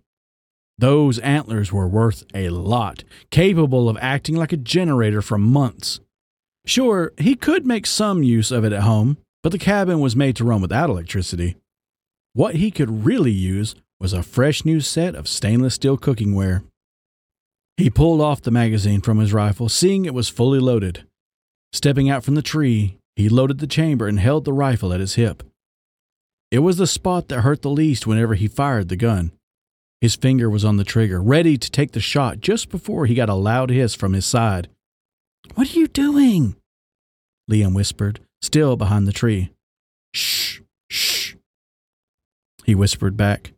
Those 0.77 1.19
antlers 1.19 1.71
were 1.71 1.87
worth 1.87 2.25
a 2.33 2.49
lot, 2.49 3.05
capable 3.31 3.87
of 3.87 3.97
acting 4.01 4.35
like 4.35 4.51
a 4.51 4.57
generator 4.57 5.21
for 5.21 5.37
months. 5.37 6.01
Sure, 6.65 7.13
he 7.17 7.35
could 7.35 7.65
make 7.65 7.85
some 7.85 8.21
use 8.21 8.51
of 8.51 8.65
it 8.65 8.73
at 8.73 8.81
home, 8.81 9.17
but 9.43 9.53
the 9.53 9.57
cabin 9.57 10.01
was 10.01 10.15
made 10.15 10.35
to 10.35 10.43
run 10.43 10.59
without 10.59 10.89
electricity. 10.89 11.55
What 12.33 12.55
he 12.55 12.69
could 12.69 13.05
really 13.05 13.31
use 13.31 13.75
was 13.97 14.11
a 14.11 14.23
fresh 14.23 14.65
new 14.65 14.81
set 14.81 15.15
of 15.15 15.29
stainless 15.29 15.75
steel 15.75 15.97
cookingware. 15.97 16.63
He 17.77 17.89
pulled 17.89 18.21
off 18.21 18.41
the 18.41 18.51
magazine 18.51 19.01
from 19.01 19.19
his 19.19 19.33
rifle, 19.33 19.67
seeing 19.67 20.05
it 20.05 20.13
was 20.13 20.29
fully 20.29 20.59
loaded. 20.59 21.05
Stepping 21.73 22.09
out 22.09 22.23
from 22.23 22.35
the 22.35 22.41
tree, 22.41 22.97
he 23.15 23.27
loaded 23.27 23.59
the 23.59 23.67
chamber 23.67 24.07
and 24.07 24.19
held 24.19 24.45
the 24.45 24.53
rifle 24.53 24.93
at 24.93 25.01
his 25.01 25.15
hip. 25.15 25.43
It 26.51 26.59
was 26.59 26.77
the 26.77 26.87
spot 26.87 27.27
that 27.27 27.41
hurt 27.41 27.61
the 27.61 27.69
least 27.69 28.07
whenever 28.07 28.35
he 28.35 28.47
fired 28.47 28.87
the 28.87 28.95
gun. 28.95 29.33
His 29.99 30.15
finger 30.15 30.49
was 30.49 30.63
on 30.63 30.77
the 30.77 30.83
trigger, 30.83 31.21
ready 31.21 31.57
to 31.57 31.71
take 31.71 31.91
the 31.91 31.99
shot 31.99 32.39
just 32.39 32.69
before 32.69 33.07
he 33.07 33.15
got 33.15 33.29
a 33.29 33.33
loud 33.33 33.69
hiss 33.69 33.93
from 33.93 34.13
his 34.13 34.25
side. 34.25 34.69
What 35.55 35.73
are 35.73 35.79
you 35.79 35.87
doing? 35.87 36.55
Liam 37.51 37.73
whispered, 37.73 38.21
still 38.41 38.77
behind 38.77 39.07
the 39.07 39.13
tree. 39.13 39.51
Shh, 40.13 40.61
shh. 40.89 41.35
He 42.63 42.73
whispered 42.73 43.17
back. 43.17 43.53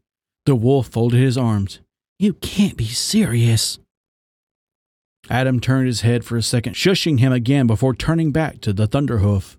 The 0.45 0.55
wolf 0.55 0.87
folded 0.87 1.19
his 1.19 1.37
arms. 1.37 1.81
You 2.17 2.33
can't 2.33 2.77
be 2.77 2.87
serious. 2.87 3.79
Adam 5.29 5.59
turned 5.59 5.87
his 5.87 6.01
head 6.01 6.23
for 6.23 6.37
a 6.37 6.41
second, 6.41 6.73
shushing 6.73 7.19
him 7.19 7.31
again 7.31 7.67
before 7.67 7.93
turning 7.93 8.31
back 8.31 8.61
to 8.61 8.73
the 8.73 8.87
Thunderhoof. 8.87 9.57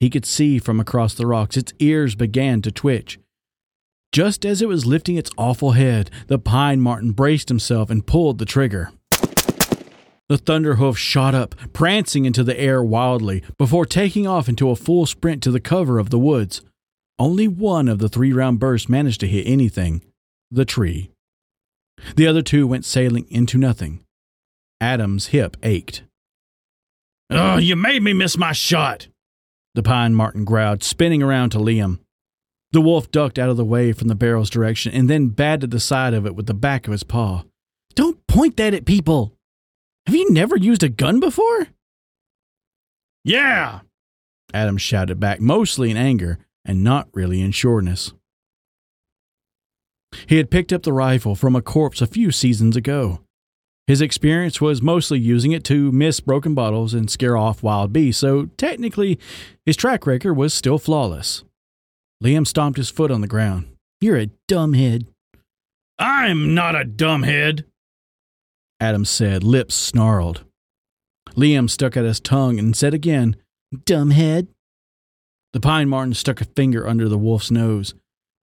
He 0.00 0.10
could 0.10 0.24
see 0.24 0.58
from 0.58 0.78
across 0.78 1.14
the 1.14 1.26
rocks 1.26 1.56
its 1.56 1.72
ears 1.78 2.14
began 2.14 2.62
to 2.62 2.70
twitch. 2.70 3.18
Just 4.12 4.46
as 4.46 4.62
it 4.62 4.68
was 4.68 4.86
lifting 4.86 5.16
its 5.16 5.30
awful 5.36 5.72
head, 5.72 6.10
the 6.28 6.38
pine 6.38 6.80
marten 6.80 7.12
braced 7.12 7.48
himself 7.48 7.90
and 7.90 8.06
pulled 8.06 8.38
the 8.38 8.46
trigger. 8.46 8.90
The 10.28 10.38
Thunderhoof 10.38 10.96
shot 10.96 11.34
up, 11.34 11.54
prancing 11.72 12.24
into 12.24 12.44
the 12.44 12.58
air 12.58 12.82
wildly, 12.82 13.42
before 13.56 13.86
taking 13.86 14.26
off 14.26 14.48
into 14.48 14.70
a 14.70 14.76
full 14.76 15.06
sprint 15.06 15.42
to 15.42 15.50
the 15.50 15.60
cover 15.60 15.98
of 15.98 16.10
the 16.10 16.18
woods. 16.18 16.60
Only 17.18 17.48
one 17.48 17.88
of 17.88 17.98
the 17.98 18.08
three 18.08 18.32
round 18.32 18.60
bursts 18.60 18.88
managed 18.88 19.20
to 19.20 19.26
hit 19.26 19.46
anything 19.46 20.02
the 20.50 20.64
tree. 20.64 21.10
The 22.16 22.26
other 22.26 22.42
two 22.42 22.66
went 22.66 22.84
sailing 22.84 23.26
into 23.30 23.58
nothing. 23.58 24.04
Adam's 24.80 25.28
hip 25.28 25.56
ached. 25.62 26.02
Oh, 27.30 27.58
you 27.58 27.76
made 27.76 28.02
me 28.02 28.12
miss 28.12 28.38
my 28.38 28.52
shot, 28.52 29.08
the 29.74 29.82
pine 29.82 30.14
marten 30.14 30.44
growled, 30.44 30.82
spinning 30.82 31.22
around 31.22 31.50
to 31.50 31.58
Liam. 31.58 31.98
The 32.72 32.80
wolf 32.80 33.10
ducked 33.10 33.38
out 33.38 33.48
of 33.50 33.56
the 33.56 33.64
way 33.64 33.92
from 33.92 34.08
the 34.08 34.14
barrel's 34.14 34.50
direction 34.50 34.92
and 34.92 35.08
then 35.08 35.28
batted 35.28 35.70
the 35.70 35.80
side 35.80 36.14
of 36.14 36.26
it 36.26 36.34
with 36.34 36.46
the 36.46 36.54
back 36.54 36.86
of 36.86 36.92
his 36.92 37.02
paw. 37.02 37.44
Don't 37.94 38.26
point 38.26 38.56
that 38.56 38.74
at 38.74 38.84
people! 38.84 39.34
Have 40.06 40.14
you 40.14 40.30
never 40.30 40.56
used 40.56 40.82
a 40.82 40.88
gun 40.88 41.20
before? 41.20 41.68
Yeah! 43.24 43.80
Adam 44.54 44.78
shouted 44.78 45.20
back, 45.20 45.40
mostly 45.40 45.90
in 45.90 45.96
anger 45.96 46.38
and 46.64 46.84
not 46.84 47.08
really 47.12 47.40
in 47.40 47.50
sureness. 47.50 48.12
He 50.26 50.36
had 50.36 50.50
picked 50.50 50.72
up 50.72 50.82
the 50.82 50.92
rifle 50.92 51.34
from 51.34 51.54
a 51.54 51.62
corpse 51.62 52.00
a 52.00 52.06
few 52.06 52.30
seasons 52.30 52.76
ago. 52.76 53.20
His 53.88 54.00
experience 54.00 54.60
was 54.60 54.82
mostly 54.82 55.18
using 55.18 55.50
it 55.50 55.64
to 55.64 55.90
miss 55.90 56.20
broken 56.20 56.54
bottles 56.54 56.94
and 56.94 57.10
scare 57.10 57.36
off 57.36 57.62
wild 57.62 57.92
beasts, 57.92 58.20
so 58.20 58.46
technically 58.56 59.18
his 59.66 59.76
track 59.76 60.06
record 60.06 60.34
was 60.34 60.54
still 60.54 60.78
flawless. 60.78 61.42
Liam 62.22 62.46
stomped 62.46 62.76
his 62.76 62.90
foot 62.90 63.10
on 63.10 63.22
the 63.22 63.26
ground. 63.26 63.66
You're 64.00 64.18
a 64.18 64.30
dumbhead. 64.46 65.06
I'm 65.98 66.54
not 66.54 66.76
a 66.76 66.84
dumbhead, 66.84 67.64
Adam 68.80 69.04
said, 69.04 69.42
lips 69.42 69.74
snarled. 69.74 70.44
Liam 71.30 71.68
stuck 71.68 71.96
out 71.96 72.04
his 72.04 72.20
tongue 72.20 72.58
and 72.58 72.76
said 72.76 72.94
again, 72.94 73.36
Dumbhead. 73.74 74.48
The 75.52 75.60
pine 75.60 75.88
marten 75.88 76.14
stuck 76.14 76.40
a 76.40 76.44
finger 76.44 76.86
under 76.86 77.08
the 77.08 77.18
wolf's 77.18 77.50
nose. 77.50 77.94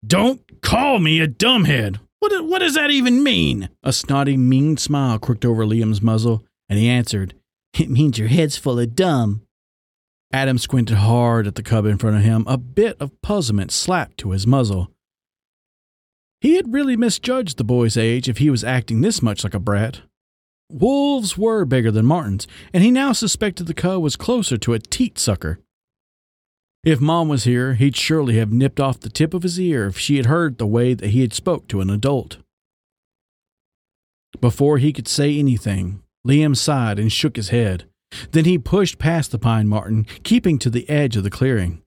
Don't 0.06 0.62
call 0.62 1.00
me 1.00 1.20
a 1.22 1.28
dumbhead. 1.28 2.00
What, 2.20 2.46
what 2.46 2.60
does 2.60 2.76
that 2.76 2.92
even 2.92 3.24
mean? 3.24 3.70
A 3.84 3.94
snotty, 3.94 4.38
mean 4.38 4.78
smile 4.78 5.20
crooked 5.20 5.46
over 5.46 5.66
Liam's 5.66 6.02
muzzle, 6.02 6.44
and 6.70 6.80
he 6.80 6.88
answered, 6.88 7.36
It 7.78 7.90
means 7.90 8.18
your 8.18 8.30
head's 8.30 8.58
full 8.58 8.80
of 8.80 8.96
dumb. 8.96 9.42
Adam 10.32 10.58
squinted 10.58 10.98
hard 10.98 11.48
at 11.48 11.56
the 11.56 11.64
cub 11.64 11.86
in 11.86 11.98
front 11.98 12.18
of 12.18 12.24
him, 12.24 12.44
a 12.48 12.58
bit 12.58 12.98
of 13.00 13.22
puzzlement 13.22 13.72
slapped 13.72 14.18
to 14.18 14.32
his 14.32 14.48
muzzle. 14.48 14.92
He 16.42 16.56
had 16.56 16.74
really 16.74 16.98
misjudged 16.98 17.58
the 17.58 17.64
boy's 17.64 17.98
age 17.98 18.28
if 18.28 18.40
he 18.40 18.50
was 18.50 18.64
acting 18.64 19.02
this 19.02 19.22
much 19.22 19.44
like 19.44 19.54
a 19.54 19.60
brat. 19.60 20.02
Wolves 20.72 21.38
were 21.38 21.64
bigger 21.64 21.92
than 21.92 22.06
martens, 22.06 22.48
and 22.74 22.84
he 22.84 22.92
now 22.92 23.12
suspected 23.12 23.68
the 23.68 23.74
cub 23.74 24.02
was 24.02 24.16
closer 24.16 24.58
to 24.58 24.74
a 24.74 24.80
teat 24.80 25.20
sucker. 25.20 25.60
If 26.86 27.02
Mom 27.02 27.28
was 27.28 27.46
here, 27.46 27.74
he'd 27.74 27.98
surely 27.98 28.38
have 28.38 28.54
nipped 28.54 28.80
off 28.80 29.00
the 29.00 29.10
tip 29.10 29.34
of 29.34 29.42
his 29.42 29.60
ear 29.60 29.88
if 29.88 29.98
she 29.98 30.18
had 30.18 30.28
heard 30.28 30.60
the 30.60 30.68
way 30.68 30.94
that 30.94 31.10
he 31.10 31.22
had 31.22 31.34
spoke 31.34 31.68
to 31.70 31.82
an 31.82 31.90
adult. 31.90 32.38
Before 34.40 34.78
he 34.78 34.94
could 34.94 35.08
say 35.08 35.40
anything, 35.40 36.04
Liam 36.28 36.56
sighed 36.56 37.00
and 37.00 37.12
shook 37.12 37.38
his 37.38 37.50
head. 37.50 37.86
Then 38.32 38.46
he 38.46 38.60
pushed 38.60 39.00
past 39.00 39.32
the 39.32 39.40
pine 39.40 39.68
marten, 39.68 40.06
keeping 40.22 40.60
to 40.60 40.70
the 40.70 40.88
edge 40.88 41.18
of 41.18 41.24
the 41.24 41.32
clearing. 41.32 41.82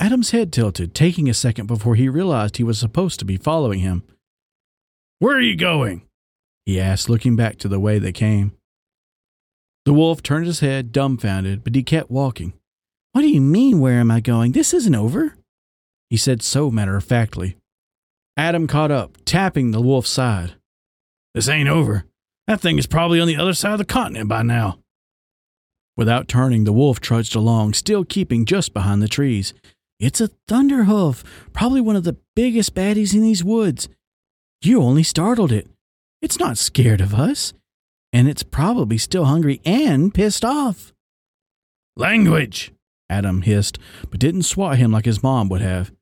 Adam's 0.00 0.32
head 0.32 0.52
tilted, 0.52 0.92
taking 0.92 1.28
a 1.28 1.34
second 1.34 1.66
before 1.66 1.94
he 1.94 2.08
realized 2.08 2.56
he 2.56 2.64
was 2.64 2.80
supposed 2.80 3.20
to 3.20 3.24
be 3.24 3.36
following 3.36 3.78
him. 3.78 4.02
Where 5.20 5.36
are 5.36 5.40
you 5.40 5.56
going? 5.56 6.02
he 6.64 6.80
asked, 6.80 7.08
looking 7.08 7.36
back 7.36 7.56
to 7.58 7.68
the 7.68 7.78
way 7.78 8.00
they 8.00 8.12
came. 8.12 8.52
The 9.84 9.94
wolf 9.94 10.24
turned 10.24 10.46
his 10.46 10.58
head, 10.58 10.90
dumbfounded, 10.90 11.62
but 11.62 11.76
he 11.76 11.84
kept 11.84 12.10
walking. 12.10 12.52
What 13.16 13.22
do 13.22 13.30
you 13.30 13.40
mean, 13.40 13.80
where 13.80 13.98
am 13.98 14.10
I 14.10 14.20
going? 14.20 14.52
This 14.52 14.74
isn't 14.74 14.94
over. 14.94 15.36
He 16.10 16.18
said 16.18 16.42
so 16.42 16.70
matter 16.70 16.98
of 16.98 17.04
factly. 17.04 17.56
Adam 18.36 18.66
caught 18.66 18.90
up, 18.90 19.16
tapping 19.24 19.70
the 19.70 19.80
wolf's 19.80 20.10
side. 20.10 20.56
This 21.32 21.48
ain't 21.48 21.70
over. 21.70 22.04
That 22.46 22.60
thing 22.60 22.76
is 22.76 22.86
probably 22.86 23.18
on 23.18 23.26
the 23.26 23.38
other 23.38 23.54
side 23.54 23.72
of 23.72 23.78
the 23.78 23.86
continent 23.86 24.28
by 24.28 24.42
now. 24.42 24.80
Without 25.96 26.28
turning, 26.28 26.64
the 26.64 26.74
wolf 26.74 27.00
trudged 27.00 27.34
along, 27.34 27.72
still 27.72 28.04
keeping 28.04 28.44
just 28.44 28.74
behind 28.74 29.00
the 29.00 29.08
trees. 29.08 29.54
It's 29.98 30.20
a 30.20 30.28
thunderhoof, 30.46 31.24
probably 31.54 31.80
one 31.80 31.96
of 31.96 32.04
the 32.04 32.18
biggest 32.34 32.74
baddies 32.74 33.14
in 33.14 33.22
these 33.22 33.42
woods. 33.42 33.88
You 34.60 34.82
only 34.82 35.02
startled 35.02 35.52
it. 35.52 35.66
It's 36.20 36.38
not 36.38 36.58
scared 36.58 37.00
of 37.00 37.14
us, 37.14 37.54
and 38.12 38.28
it's 38.28 38.42
probably 38.42 38.98
still 38.98 39.24
hungry 39.24 39.62
and 39.64 40.12
pissed 40.12 40.44
off. 40.44 40.92
Language, 41.96 42.72
Adam 43.08 43.42
hissed, 43.42 43.78
but 44.10 44.20
didn't 44.20 44.42
swat 44.42 44.78
him 44.78 44.92
like 44.92 45.04
his 45.04 45.22
mom 45.22 45.48
would 45.48 45.60
have. 45.60 45.92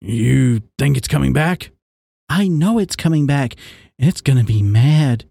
You 0.00 0.62
think 0.78 0.96
it's 0.96 1.08
coming 1.08 1.32
back? 1.32 1.70
I 2.28 2.48
know 2.48 2.78
it's 2.78 2.96
coming 2.96 3.26
back, 3.26 3.54
and 3.98 4.08
it's 4.08 4.20
gonna 4.20 4.44
be 4.44 4.62
mad. 4.62 5.24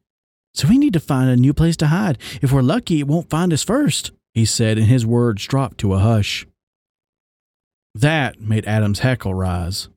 So 0.53 0.67
we 0.67 0.77
need 0.77 0.93
to 0.93 0.99
find 0.99 1.29
a 1.29 1.35
new 1.35 1.53
place 1.53 1.77
to 1.77 1.87
hide. 1.87 2.17
If 2.41 2.51
we're 2.51 2.61
lucky, 2.61 2.99
it 2.99 3.07
won't 3.07 3.29
find 3.29 3.53
us 3.53 3.63
first, 3.63 4.11
he 4.33 4.45
said, 4.45 4.77
and 4.77 4.87
his 4.87 5.05
words 5.05 5.45
dropped 5.45 5.77
to 5.79 5.93
a 5.93 5.99
hush. 5.99 6.45
That 7.95 8.39
made 8.39 8.65
Adam's 8.65 8.99
heckle 8.99 9.33
rise. 9.33 9.89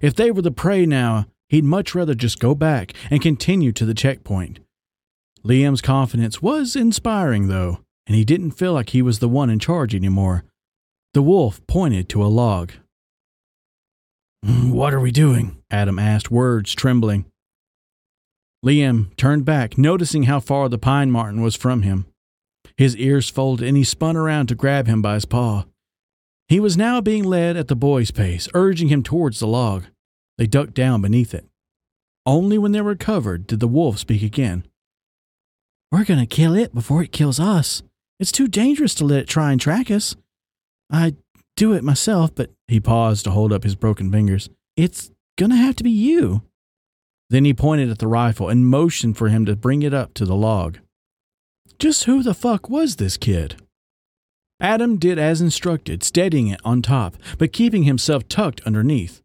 If 0.00 0.14
they 0.14 0.30
were 0.30 0.42
the 0.42 0.50
prey 0.50 0.84
now, 0.86 1.26
he'd 1.48 1.64
much 1.64 1.94
rather 1.94 2.14
just 2.14 2.38
go 2.38 2.54
back 2.54 2.92
and 3.10 3.22
continue 3.22 3.72
to 3.72 3.86
the 3.86 3.94
checkpoint. 3.94 4.60
Liam's 5.44 5.80
confidence 5.80 6.42
was 6.42 6.76
inspiring, 6.76 7.48
though 7.48 7.78
and 8.06 8.16
he 8.16 8.24
didn't 8.24 8.52
feel 8.52 8.72
like 8.72 8.90
he 8.90 9.02
was 9.02 9.18
the 9.18 9.28
one 9.28 9.50
in 9.50 9.58
charge 9.58 9.94
anymore. 9.94 10.44
The 11.14 11.22
wolf 11.22 11.66
pointed 11.66 12.08
to 12.10 12.24
a 12.24 12.26
log. 12.26 12.72
What 14.42 14.94
are 14.94 15.00
we 15.00 15.10
doing? 15.10 15.62
Adam 15.70 15.98
asked, 15.98 16.30
words 16.30 16.74
trembling. 16.74 17.26
Liam 18.64 19.14
turned 19.16 19.44
back, 19.44 19.76
noticing 19.76 20.24
how 20.24 20.40
far 20.40 20.68
the 20.68 20.78
pine 20.78 21.10
marten 21.10 21.40
was 21.40 21.56
from 21.56 21.82
him. 21.82 22.06
His 22.76 22.96
ears 22.96 23.28
folded, 23.28 23.66
and 23.66 23.76
he 23.76 23.84
spun 23.84 24.16
around 24.16 24.46
to 24.48 24.54
grab 24.54 24.86
him 24.86 25.02
by 25.02 25.14
his 25.14 25.24
paw. 25.24 25.64
He 26.48 26.60
was 26.60 26.76
now 26.76 27.00
being 27.00 27.24
led 27.24 27.56
at 27.56 27.68
the 27.68 27.74
boy's 27.74 28.10
pace, 28.10 28.48
urging 28.54 28.88
him 28.88 29.02
towards 29.02 29.40
the 29.40 29.46
log. 29.46 29.86
They 30.38 30.46
ducked 30.46 30.74
down 30.74 31.02
beneath 31.02 31.34
it. 31.34 31.46
Only 32.24 32.58
when 32.58 32.72
they 32.72 32.80
were 32.80 32.94
covered 32.94 33.46
did 33.46 33.60
the 33.60 33.68
wolf 33.68 33.98
speak 33.98 34.22
again. 34.22 34.66
We're 35.90 36.04
going 36.04 36.20
to 36.20 36.26
kill 36.26 36.54
it 36.54 36.74
before 36.74 37.02
it 37.02 37.12
kills 37.12 37.40
us. 37.40 37.82
It's 38.18 38.32
too 38.32 38.48
dangerous 38.48 38.94
to 38.96 39.04
let 39.04 39.20
it 39.20 39.28
try 39.28 39.52
and 39.52 39.60
track 39.60 39.90
us. 39.90 40.16
I'd 40.90 41.16
do 41.56 41.72
it 41.72 41.84
myself, 41.84 42.34
but 42.34 42.50
he 42.68 42.80
paused 42.80 43.24
to 43.24 43.30
hold 43.30 43.52
up 43.52 43.64
his 43.64 43.74
broken 43.74 44.10
fingers. 44.10 44.48
It's 44.76 45.10
to 45.36 45.48
have 45.48 45.76
to 45.76 45.84
be 45.84 45.90
you. 45.90 46.42
Then 47.28 47.44
he 47.44 47.52
pointed 47.52 47.90
at 47.90 47.98
the 47.98 48.06
rifle 48.06 48.48
and 48.48 48.66
motioned 48.66 49.18
for 49.18 49.28
him 49.28 49.44
to 49.46 49.56
bring 49.56 49.82
it 49.82 49.92
up 49.92 50.14
to 50.14 50.24
the 50.24 50.36
log. 50.36 50.78
Just 51.78 52.04
who 52.04 52.22
the 52.22 52.34
fuck 52.34 52.70
was 52.70 52.96
this 52.96 53.16
kid? 53.16 53.56
Adam 54.60 54.96
did 54.96 55.18
as 55.18 55.42
instructed, 55.42 56.02
steadying 56.02 56.48
it 56.48 56.60
on 56.64 56.80
top, 56.80 57.16
but 57.36 57.52
keeping 57.52 57.82
himself 57.82 58.26
tucked 58.28 58.62
underneath. 58.62 59.20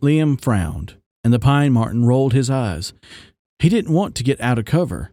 Liam 0.00 0.40
frowned, 0.40 0.96
and 1.22 1.32
the 1.32 1.38
pine 1.38 1.72
marten 1.72 2.06
rolled 2.06 2.32
his 2.32 2.48
eyes. 2.48 2.94
He 3.58 3.68
didn't 3.68 3.92
want 3.92 4.14
to 4.14 4.24
get 4.24 4.40
out 4.40 4.58
of 4.58 4.64
cover, 4.64 5.10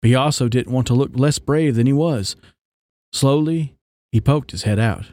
but 0.00 0.08
he 0.08 0.14
also 0.14 0.48
didn't 0.48 0.72
want 0.72 0.86
to 0.86 0.94
look 0.94 1.10
less 1.14 1.38
brave 1.38 1.76
than 1.76 1.86
he 1.86 1.92
was. 1.92 2.36
Slowly, 3.12 3.74
he 4.12 4.20
poked 4.20 4.50
his 4.50 4.62
head 4.62 4.78
out. 4.78 5.06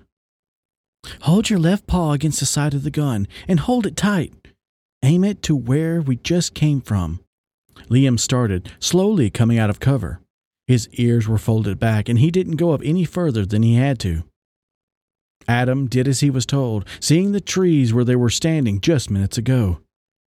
Hold 1.21 1.49
your 1.49 1.59
left 1.59 1.87
paw 1.87 2.13
against 2.13 2.39
the 2.39 2.45
side 2.45 2.73
of 2.73 2.83
the 2.83 2.91
gun 2.91 3.27
and 3.47 3.59
hold 3.59 3.85
it 3.85 3.95
tight. 3.95 4.33
Aim 5.03 5.23
it 5.23 5.41
to 5.43 5.55
where 5.55 6.01
we 6.01 6.15
just 6.15 6.53
came 6.53 6.81
from. 6.81 7.19
Liam 7.89 8.19
started, 8.19 8.71
slowly 8.79 9.29
coming 9.29 9.59
out 9.59 9.69
of 9.69 9.79
cover. 9.79 10.19
His 10.67 10.89
ears 10.93 11.27
were 11.27 11.37
folded 11.37 11.77
back, 11.77 12.09
and 12.09 12.17
he 12.17 12.31
didn't 12.31 12.55
go 12.55 12.71
up 12.71 12.81
any 12.83 13.05
further 13.05 13.45
than 13.45 13.61
he 13.61 13.75
had 13.75 13.99
to. 13.99 14.23
Adam 15.47 15.85
did 15.87 16.07
as 16.07 16.21
he 16.21 16.31
was 16.31 16.45
told, 16.45 16.85
seeing 16.99 17.31
the 17.31 17.41
trees 17.41 17.93
where 17.93 18.03
they 18.05 18.15
were 18.15 18.31
standing 18.31 18.81
just 18.81 19.11
minutes 19.11 19.37
ago. 19.37 19.79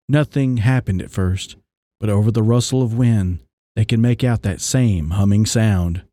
Nothing 0.10 0.58
happened 0.58 1.01
at 1.01 1.12
first, 1.12 1.58
but 1.99 2.10
over 2.10 2.31
the 2.31 2.41
rustle 2.41 2.81
of 2.81 2.97
wind, 2.97 3.39
they 3.75 3.85
could 3.85 3.99
make 3.99 4.23
out 4.23 4.41
that 4.43 4.61
same 4.61 5.11
humming 5.11 5.45
sound. 5.45 6.03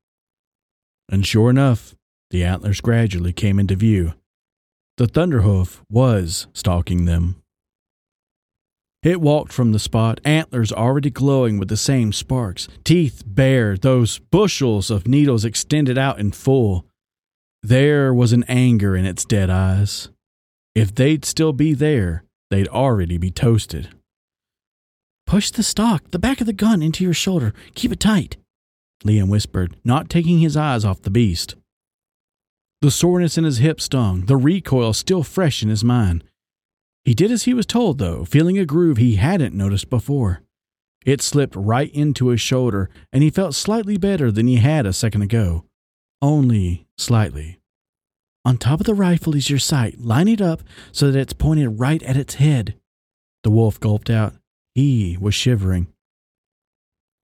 And 1.09 1.27
sure 1.27 1.51
enough, 1.51 1.95
the 2.31 2.45
antlers 2.45 2.81
gradually 2.81 3.33
came 3.33 3.59
into 3.59 3.77
view. 3.77 4.15
The 4.97 5.07
Thunderhoof 5.07 5.83
was 5.91 6.47
stalking 6.53 7.05
them. 7.05 7.37
It 9.03 9.21
walked 9.21 9.53
from 9.53 9.73
the 9.73 9.81
spot, 9.81 10.21
antlers 10.25 10.73
already 10.73 11.11
glowing 11.11 11.59
with 11.59 11.69
the 11.69 11.77
same 11.77 12.13
sparks, 12.13 12.69
teeth 12.85 13.25
bare, 13.27 13.77
those 13.77 14.19
bushels 14.19 14.91
of 14.91 15.09
needles 15.09 15.45
extended 15.45 15.99
out 15.99 16.21
in 16.21 16.31
full. 16.31 16.87
There 17.63 18.15
was 18.15 18.33
an 18.33 18.45
anger 18.47 18.97
in 18.97 19.05
its 19.05 19.25
dead 19.25 19.51
eyes. 19.51 20.09
If 20.75 20.95
they'd 20.95 21.25
still 21.25 21.53
be 21.53 21.75
there, 21.75 22.25
they'd 22.51 22.69
already 22.69 23.19
be 23.19 23.31
toasted. 23.31 23.89
Push 25.33 25.53
the 25.53 25.63
stock, 25.63 26.11
the 26.11 26.19
back 26.19 26.43
of 26.43 26.47
the 26.47 26.53
gun, 26.53 26.83
into 26.83 27.03
your 27.03 27.15
shoulder. 27.15 27.55
Keep 27.75 27.93
it 27.93 28.01
tight, 28.01 28.37
Liam 29.03 29.31
whispered, 29.31 29.79
not 29.83 30.11
taking 30.11 30.41
his 30.41 30.59
eyes 30.59 30.85
off 30.85 31.01
the 31.01 31.11
beast. 31.11 31.55
The 32.83 32.91
soreness 32.91 33.39
in 33.39 33.45
his 33.45 33.57
hip 33.57 33.81
stung, 33.81 34.27
the 34.27 34.37
recoil 34.37 34.93
still 34.93 35.23
fresh 35.23 35.63
in 35.63 35.71
his 35.71 35.83
mind. 35.83 36.23
He 37.07 37.15
did 37.15 37.31
as 37.31 37.45
he 37.45 37.55
was 37.55 37.65
told, 37.65 37.97
though, 37.97 38.27
feeling 38.27 38.59
a 38.59 38.67
groove 38.67 38.99
he 38.99 39.15
hadn't 39.15 39.55
noticed 39.55 39.89
before. 39.89 40.43
It 41.07 41.23
slipped 41.23 41.57
right 41.57 41.91
into 41.95 42.29
his 42.29 42.43
shoulder, 42.43 42.91
and 43.11 43.23
he 43.23 43.31
felt 43.31 43.55
slightly 43.55 43.97
better 43.97 44.31
than 44.31 44.47
he 44.47 44.57
had 44.57 44.85
a 44.85 44.93
second 44.93 45.23
ago. 45.23 45.65
Only 46.21 46.85
slightly. 46.99 47.59
On 48.45 48.59
top 48.59 48.81
of 48.81 48.87
the 48.87 48.93
rifle 48.93 49.35
is 49.35 49.49
your 49.49 49.59
sight. 49.59 49.99
Line 49.99 50.29
it 50.29 50.43
up 50.43 50.63
so 50.93 51.11
that 51.11 51.19
it's 51.19 51.33
pointed 51.33 51.81
right 51.81 52.03
at 52.03 52.19
its 52.19 52.35
head. 52.35 52.75
The 53.45 53.51
wolf 53.51 53.81
gulped 53.81 54.11
out. 54.11 54.35
He 54.75 55.19
was 55.21 55.35
shivering. 55.35 55.89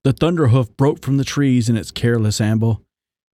The 0.03 0.13
thunderhoof 0.13 0.75
broke 0.77 1.01
from 1.01 1.17
the 1.17 1.25
trees 1.25 1.69
in 1.69 1.77
its 1.77 1.91
careless 1.91 2.39
amble. 2.39 2.83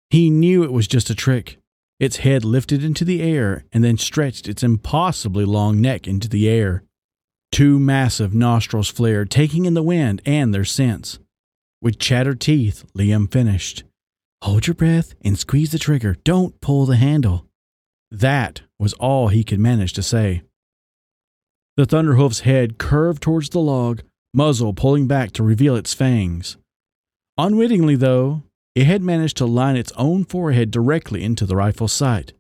He 0.10 0.30
knew 0.30 0.64
it 0.64 0.72
was 0.72 0.88
just 0.88 1.10
a 1.10 1.16
trick. 1.16 1.60
Its 2.00 2.18
head 2.18 2.46
lifted 2.46 2.84
into 2.84 3.04
the 3.04 3.22
air 3.22 3.66
and 3.74 3.84
then 3.84 3.98
stretched 3.98 4.48
its 4.48 4.64
impossibly 4.64 5.46
long 5.46 5.82
neck 5.82 6.08
into 6.08 6.30
the 6.30 6.48
air. 6.48 6.84
Two 7.52 7.80
massive 7.80 8.34
nostrils 8.34 8.90
flared, 8.90 9.32
taking 9.32 9.66
in 9.66 9.74
the 9.74 9.84
wind 9.84 10.22
and 10.26 10.54
their 10.54 10.66
scents. 10.66 11.20
With 11.82 12.00
chattered 12.00 12.42
teeth, 12.42 12.86
Liam 12.96 13.32
finished. 13.32 13.84
Hold 14.44 14.68
your 14.68 14.76
breath 14.76 15.16
and 15.24 15.38
squeeze 15.38 15.72
the 15.72 15.80
trigger. 15.80 16.16
Don't 16.24 16.60
pull 16.62 16.86
the 16.86 16.98
handle. 16.98 17.46
That 18.12 18.62
was 18.80 18.94
all 18.94 19.30
he 19.30 19.44
could 19.44 19.60
manage 19.60 19.94
to 19.94 20.04
say. 20.04 20.44
The 21.78 21.86
Thunderhoof's 21.86 22.40
head 22.40 22.80
curved 22.80 23.22
towards 23.22 23.50
the 23.50 23.60
log, 23.60 24.02
muzzle 24.34 24.74
pulling 24.74 25.06
back 25.08 25.32
to 25.34 25.44
reveal 25.44 25.76
its 25.76 25.94
fangs. 25.94 26.58
Unwittingly, 27.38 27.96
though, 27.96 28.42
it 28.74 28.86
had 28.88 29.04
managed 29.04 29.38
to 29.38 29.46
line 29.46 29.76
its 29.76 29.92
own 29.92 30.26
forehead 30.26 30.72
directly 30.72 31.24
into 31.24 31.46
the 31.46 31.56
rifle's 31.56 31.94
sight. 31.94 32.34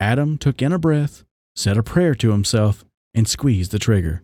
Adam 0.00 0.38
took 0.38 0.62
in 0.62 0.72
a 0.72 0.78
breath, 0.78 1.24
said 1.54 1.76
a 1.76 1.82
prayer 1.82 2.14
to 2.14 2.32
himself, 2.32 2.86
and 3.12 3.28
squeezed 3.28 3.70
the 3.70 3.78
trigger. 3.78 4.22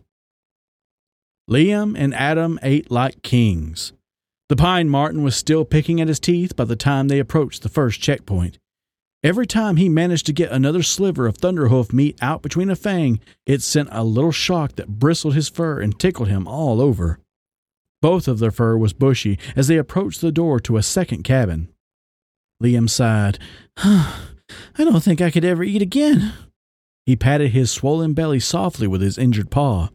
Liam 1.47 1.95
and 1.95 2.15
Adam 2.15 2.57
ate 2.63 2.89
like 2.89 3.21
kings. 3.21 3.93
The 4.49 4.55
pine 4.55 4.89
marten 4.89 5.21
was 5.21 5.35
still 5.35 5.65
picking 5.65 6.01
at 6.01 6.07
his 6.07 6.19
teeth 6.19 6.55
by 6.55 6.65
the 6.65 6.75
time 6.75 7.09
they 7.09 7.19
approached 7.19 7.61
the 7.61 7.69
first 7.69 8.01
checkpoint. 8.01 8.57
Every 9.25 9.47
time 9.47 9.77
he 9.77 9.89
managed 9.89 10.27
to 10.27 10.33
get 10.33 10.51
another 10.51 10.83
sliver 10.83 11.25
of 11.25 11.39
Thunderhoof 11.39 11.91
meat 11.91 12.15
out 12.21 12.43
between 12.43 12.69
a 12.69 12.75
fang, 12.75 13.19
it 13.47 13.63
sent 13.63 13.89
a 13.91 14.03
little 14.03 14.31
shock 14.31 14.75
that 14.75 14.99
bristled 14.99 15.33
his 15.33 15.49
fur 15.49 15.81
and 15.81 15.97
tickled 15.97 16.27
him 16.27 16.47
all 16.47 16.79
over. 16.79 17.17
Both 18.03 18.27
of 18.27 18.37
their 18.37 18.51
fur 18.51 18.77
was 18.77 18.93
bushy 18.93 19.39
as 19.55 19.67
they 19.67 19.77
approached 19.77 20.21
the 20.21 20.31
door 20.31 20.59
to 20.59 20.77
a 20.77 20.83
second 20.83 21.23
cabin. 21.23 21.69
Liam 22.61 22.87
sighed. 22.87 23.39
I 23.77 24.13
don't 24.77 25.01
think 25.01 25.21
I 25.21 25.31
could 25.31 25.43
ever 25.43 25.63
eat 25.63 25.81
again. 25.81 26.31
He 27.07 27.15
patted 27.15 27.49
his 27.49 27.71
swollen 27.71 28.13
belly 28.13 28.39
softly 28.39 28.85
with 28.85 29.01
his 29.01 29.17
injured 29.17 29.49
paw. 29.49 29.89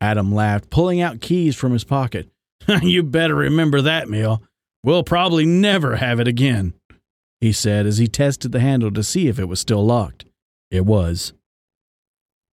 Adam 0.00 0.32
laughed, 0.32 0.70
pulling 0.70 1.00
out 1.00 1.20
keys 1.20 1.56
from 1.56 1.72
his 1.72 1.82
pocket. 1.82 2.28
you 2.82 3.02
better 3.02 3.34
remember 3.34 3.80
that 3.80 4.08
meal. 4.08 4.44
We'll 4.84 5.02
probably 5.02 5.44
never 5.44 5.96
have 5.96 6.20
it 6.20 6.28
again 6.28 6.74
he 7.44 7.52
said 7.52 7.86
as 7.86 7.98
he 7.98 8.08
tested 8.08 8.52
the 8.52 8.60
handle 8.60 8.90
to 8.90 9.02
see 9.02 9.28
if 9.28 9.38
it 9.38 9.44
was 9.44 9.60
still 9.60 9.84
locked. 9.84 10.24
It 10.70 10.86
was. 10.86 11.34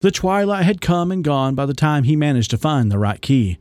The 0.01 0.11
twilight 0.11 0.65
had 0.65 0.81
come 0.81 1.11
and 1.11 1.23
gone 1.23 1.55
by 1.55 1.65
the 1.65 1.73
time 1.73 2.03
he 2.03 2.15
managed 2.15 2.51
to 2.51 2.57
find 2.57 2.91
the 2.91 2.99
right 2.99 3.21
key. 3.21 3.57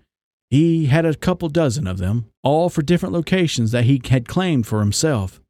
He 0.51 0.87
had 0.87 1.07
a 1.07 1.15
couple 1.15 1.49
dozen 1.49 1.87
of 1.87 1.99
them, 1.99 2.27
all 2.43 2.69
for 2.69 2.83
different 2.83 3.13
locations 3.13 3.71
that 3.71 3.85
he 3.85 4.01
had 4.09 4.27
claimed 4.27 4.67
for 4.67 4.81
himself. 4.81 5.41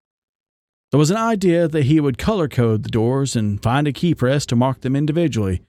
There 0.90 0.99
was 0.99 1.11
an 1.11 1.16
idea 1.16 1.66
that 1.66 1.85
he 1.85 1.99
would 1.99 2.19
color 2.19 2.49
code 2.49 2.83
the 2.83 2.90
doors 2.90 3.35
and 3.35 3.62
find 3.62 3.88
a 3.88 3.93
key 3.93 4.14
press 4.14 4.45
to 4.47 4.57
mark 4.57 4.83
them 4.83 4.95
individually. 4.95 5.62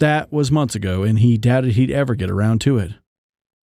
That 0.00 0.32
was 0.32 0.50
months 0.50 0.74
ago, 0.74 1.04
and 1.04 1.20
he 1.20 1.38
doubted 1.38 1.74
he'd 1.74 1.92
ever 1.92 2.16
get 2.16 2.30
around 2.30 2.60
to 2.62 2.78
it. 2.78 2.92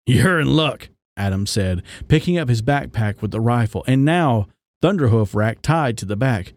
You're 0.06 0.38
in 0.38 0.54
luck, 0.54 0.90
Adam 1.16 1.46
said, 1.46 1.82
picking 2.06 2.38
up 2.38 2.48
his 2.48 2.62
backpack 2.62 3.20
with 3.20 3.32
the 3.32 3.40
rifle, 3.40 3.82
and 3.88 4.04
now 4.04 4.46
Thunderhoof 4.82 5.34
rack 5.34 5.60
tied 5.62 5.98
to 5.98 6.04
the 6.04 6.16
back. 6.16 6.54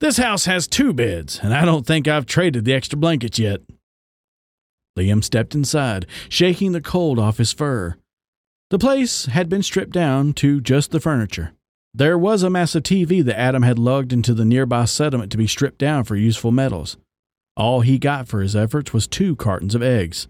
This 0.00 0.16
house 0.16 0.46
has 0.46 0.66
two 0.66 0.92
beds, 0.92 1.38
and 1.42 1.54
I 1.54 1.64
don't 1.64 1.86
think 1.86 2.08
I've 2.08 2.26
traded 2.26 2.64
the 2.64 2.74
extra 2.74 2.98
blankets 2.98 3.38
yet. 3.38 3.60
Liam 4.98 5.22
stepped 5.22 5.54
inside, 5.54 6.06
shaking 6.28 6.72
the 6.72 6.80
cold 6.80 7.18
off 7.18 7.38
his 7.38 7.52
fur. 7.52 7.96
The 8.70 8.78
place 8.78 9.26
had 9.26 9.48
been 9.48 9.62
stripped 9.62 9.92
down 9.92 10.32
to 10.34 10.60
just 10.60 10.90
the 10.90 11.00
furniture. 11.00 11.52
There 11.92 12.18
was 12.18 12.42
a 12.42 12.50
massive 12.50 12.82
TV 12.82 13.24
that 13.24 13.38
Adam 13.38 13.62
had 13.62 13.78
lugged 13.78 14.12
into 14.12 14.34
the 14.34 14.44
nearby 14.44 14.84
settlement 14.84 15.30
to 15.32 15.38
be 15.38 15.46
stripped 15.46 15.78
down 15.78 16.04
for 16.04 16.16
useful 16.16 16.50
metals. 16.50 16.96
All 17.56 17.82
he 17.82 17.98
got 17.98 18.26
for 18.26 18.40
his 18.40 18.56
efforts 18.56 18.92
was 18.92 19.06
two 19.06 19.36
cartons 19.36 19.76
of 19.76 19.82
eggs. 19.82 20.26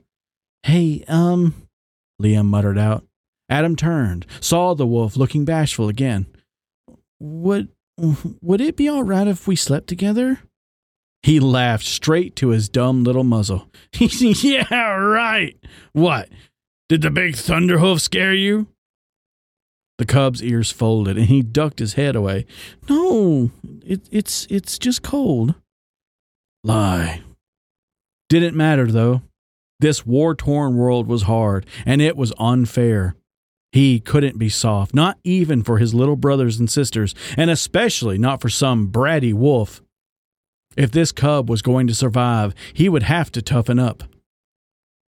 Hey, 0.62 1.04
um, 1.08 1.54
Liam 2.20 2.46
muttered 2.46 2.78
out. 2.78 3.04
Adam 3.48 3.76
turned, 3.76 4.26
saw 4.40 4.74
the 4.74 4.86
wolf 4.86 5.16
looking 5.16 5.44
bashful 5.46 5.88
again. 5.88 6.26
Would 7.24 7.68
would 8.42 8.60
it 8.60 8.76
be 8.76 8.86
all 8.86 9.02
right 9.02 9.26
if 9.26 9.46
we 9.46 9.56
slept 9.56 9.86
together? 9.86 10.40
He 11.22 11.40
laughed 11.40 11.86
straight 11.86 12.36
to 12.36 12.50
his 12.50 12.68
dumb 12.68 13.02
little 13.02 13.24
muzzle. 13.24 13.70
yeah, 13.98 14.90
right. 14.90 15.56
What? 15.94 16.28
Did 16.90 17.00
the 17.00 17.10
big 17.10 17.34
thunderhoof 17.34 18.00
scare 18.00 18.34
you? 18.34 18.66
The 19.96 20.04
cub's 20.04 20.42
ears 20.42 20.70
folded 20.70 21.16
and 21.16 21.28
he 21.28 21.40
ducked 21.40 21.78
his 21.78 21.94
head 21.94 22.14
away. 22.14 22.44
No, 22.90 23.50
it, 23.86 24.06
it's 24.10 24.46
it's 24.50 24.78
just 24.78 25.02
cold. 25.02 25.54
Lie. 26.62 27.22
Didn't 28.28 28.54
matter 28.54 28.86
though. 28.92 29.22
This 29.80 30.04
war 30.04 30.34
torn 30.34 30.76
world 30.76 31.06
was 31.06 31.22
hard 31.22 31.64
and 31.86 32.02
it 32.02 32.18
was 32.18 32.34
unfair. 32.38 33.16
He 33.74 33.98
couldn't 33.98 34.38
be 34.38 34.50
soft, 34.50 34.94
not 34.94 35.18
even 35.24 35.64
for 35.64 35.78
his 35.78 35.94
little 35.94 36.14
brothers 36.14 36.60
and 36.60 36.70
sisters, 36.70 37.12
and 37.36 37.50
especially 37.50 38.18
not 38.18 38.40
for 38.40 38.48
some 38.48 38.86
bratty 38.86 39.34
wolf. 39.34 39.82
If 40.76 40.92
this 40.92 41.10
cub 41.10 41.50
was 41.50 41.60
going 41.60 41.88
to 41.88 41.94
survive, 41.94 42.54
he 42.72 42.88
would 42.88 43.02
have 43.02 43.32
to 43.32 43.42
toughen 43.42 43.80
up. 43.80 44.04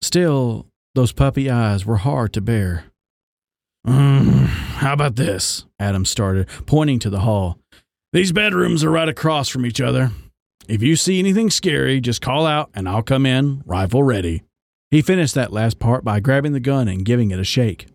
Still, 0.04 0.68
those 0.94 1.12
puppy 1.12 1.50
eyes 1.50 1.88
were 1.88 1.98
hard 1.98 2.34
to 2.34 2.42
bear. 2.42 2.84
Mm, 3.88 4.46
how 4.46 4.94
about 4.94 5.16
this? 5.16 5.66
Adam 5.80 6.06
started, 6.06 6.48
pointing 6.68 7.00
to 7.00 7.10
the 7.10 7.22
hall. 7.22 7.58
These 8.14 8.32
bedrooms 8.32 8.84
are 8.84 8.92
right 8.92 9.10
across 9.10 9.50
from 9.50 9.66
each 9.66 9.82
other. 9.82 10.12
If 10.68 10.84
you 10.84 10.96
see 10.96 11.18
anything 11.18 11.50
scary, 11.50 12.00
just 12.00 12.22
call 12.22 12.46
out 12.46 12.70
and 12.76 12.88
I'll 12.88 13.02
come 13.02 13.26
in, 13.26 13.64
rifle 13.66 14.04
ready. 14.04 14.44
He 14.92 15.02
finished 15.02 15.34
that 15.34 15.52
last 15.52 15.80
part 15.80 16.04
by 16.04 16.20
grabbing 16.20 16.54
the 16.54 16.60
gun 16.60 16.88
and 16.88 17.04
giving 17.04 17.32
it 17.32 17.40
a 17.40 17.44
shake. 17.44 17.88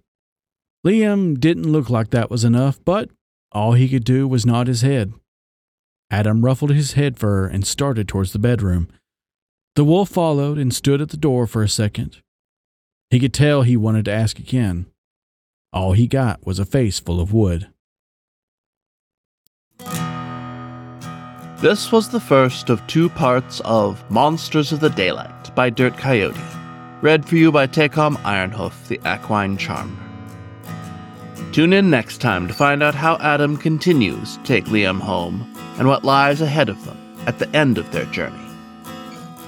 Liam 0.87 1.41
didn't 1.41 1.73
look 1.73 1.91
like 1.91 2.11
that 2.11 2.31
was 2.31 2.45
enough, 2.45 2.79
but 2.85 3.11
all 3.51 3.73
he 3.73 3.89
could 3.89 4.05
do 4.05 4.29
was 4.29 4.47
nod 4.47 4.69
his 4.69 4.83
head. 4.83 5.13
Adam 6.13 6.45
ruffled 6.45 6.71
his 6.71 6.93
head 6.93 7.19
fur 7.19 7.49
and 7.49 7.67
started 7.67 8.07
towards 8.07 8.33
the 8.33 8.39
bedroom. 8.39 8.89
The 9.75 9.83
wolf 9.83 10.11
followed 10.11 10.59
and 10.59 10.73
stood 10.73 11.01
at 11.01 11.09
the 11.09 11.17
door 11.17 11.49
for 11.49 11.65
a 11.65 11.69
second. 11.69 12.23
He 13.11 13.19
could 13.19 13.35
tell 13.35 13.63
he 13.63 13.77
wanted 13.77 14.05
to 14.05 14.13
ask 14.13 14.39
again. 14.39 14.87
All 15.73 15.93
he 15.93 16.07
got 16.07 16.47
was 16.47 16.61
a 16.61 16.65
face 16.65 17.01
full 17.01 17.21
of 17.21 17.33
wood. 17.33 17.67
This 21.61 21.91
was 21.91 22.11
the 22.11 22.21
first 22.21 22.71
of 22.71 22.87
two 22.87 23.09
parts 23.09 23.61
of 23.65 24.09
Monsters 24.09 24.71
of 24.71 24.79
the 24.79 24.91
Daylight 24.91 25.53
by 25.57 25.69
Dirt 25.69 25.99
Coyote, 25.99 26.39
read 27.03 27.29
for 27.29 27.35
you 27.35 27.51
by 27.51 27.67
Ta'kom 27.67 28.17
Ironhoof, 28.19 28.87
the 28.87 29.01
Equine 29.05 29.57
Charmer. 29.57 30.06
Tune 31.53 31.73
in 31.73 31.91
next 31.91 32.19
time 32.19 32.47
to 32.49 32.55
find 32.55 32.83
out 32.83 32.95
how 32.95 33.17
Adam 33.17 33.57
continues 33.57 34.37
to 34.37 34.43
take 34.43 34.67
Liam 34.67 35.01
home 35.01 35.51
and 35.79 35.89
what 35.89 36.05
lies 36.05 36.41
ahead 36.41 36.69
of 36.69 36.85
them 36.85 36.99
at 37.27 37.39
the 37.39 37.49
end 37.57 37.79
of 37.79 37.91
their 37.93 38.05
journey. 38.07 38.47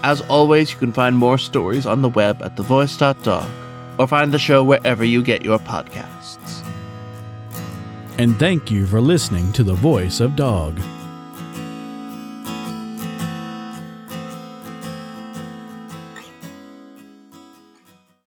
As 0.02 0.20
always, 0.22 0.72
you 0.72 0.78
can 0.78 0.92
find 0.92 1.16
more 1.16 1.38
stories 1.38 1.86
on 1.86 2.02
the 2.02 2.08
web 2.08 2.40
at 2.42 2.56
thevoice.dog 2.56 3.50
or 3.98 4.06
find 4.06 4.32
the 4.32 4.38
show 4.38 4.62
wherever 4.62 5.04
you 5.04 5.22
get 5.22 5.44
your 5.44 5.58
podcasts. 5.58 6.64
And 8.16 8.38
thank 8.38 8.70
you 8.70 8.86
for 8.86 9.00
listening 9.00 9.52
to 9.52 9.62
The 9.62 9.74
Voice 9.74 10.20
of 10.20 10.34
Dog. 10.36 10.80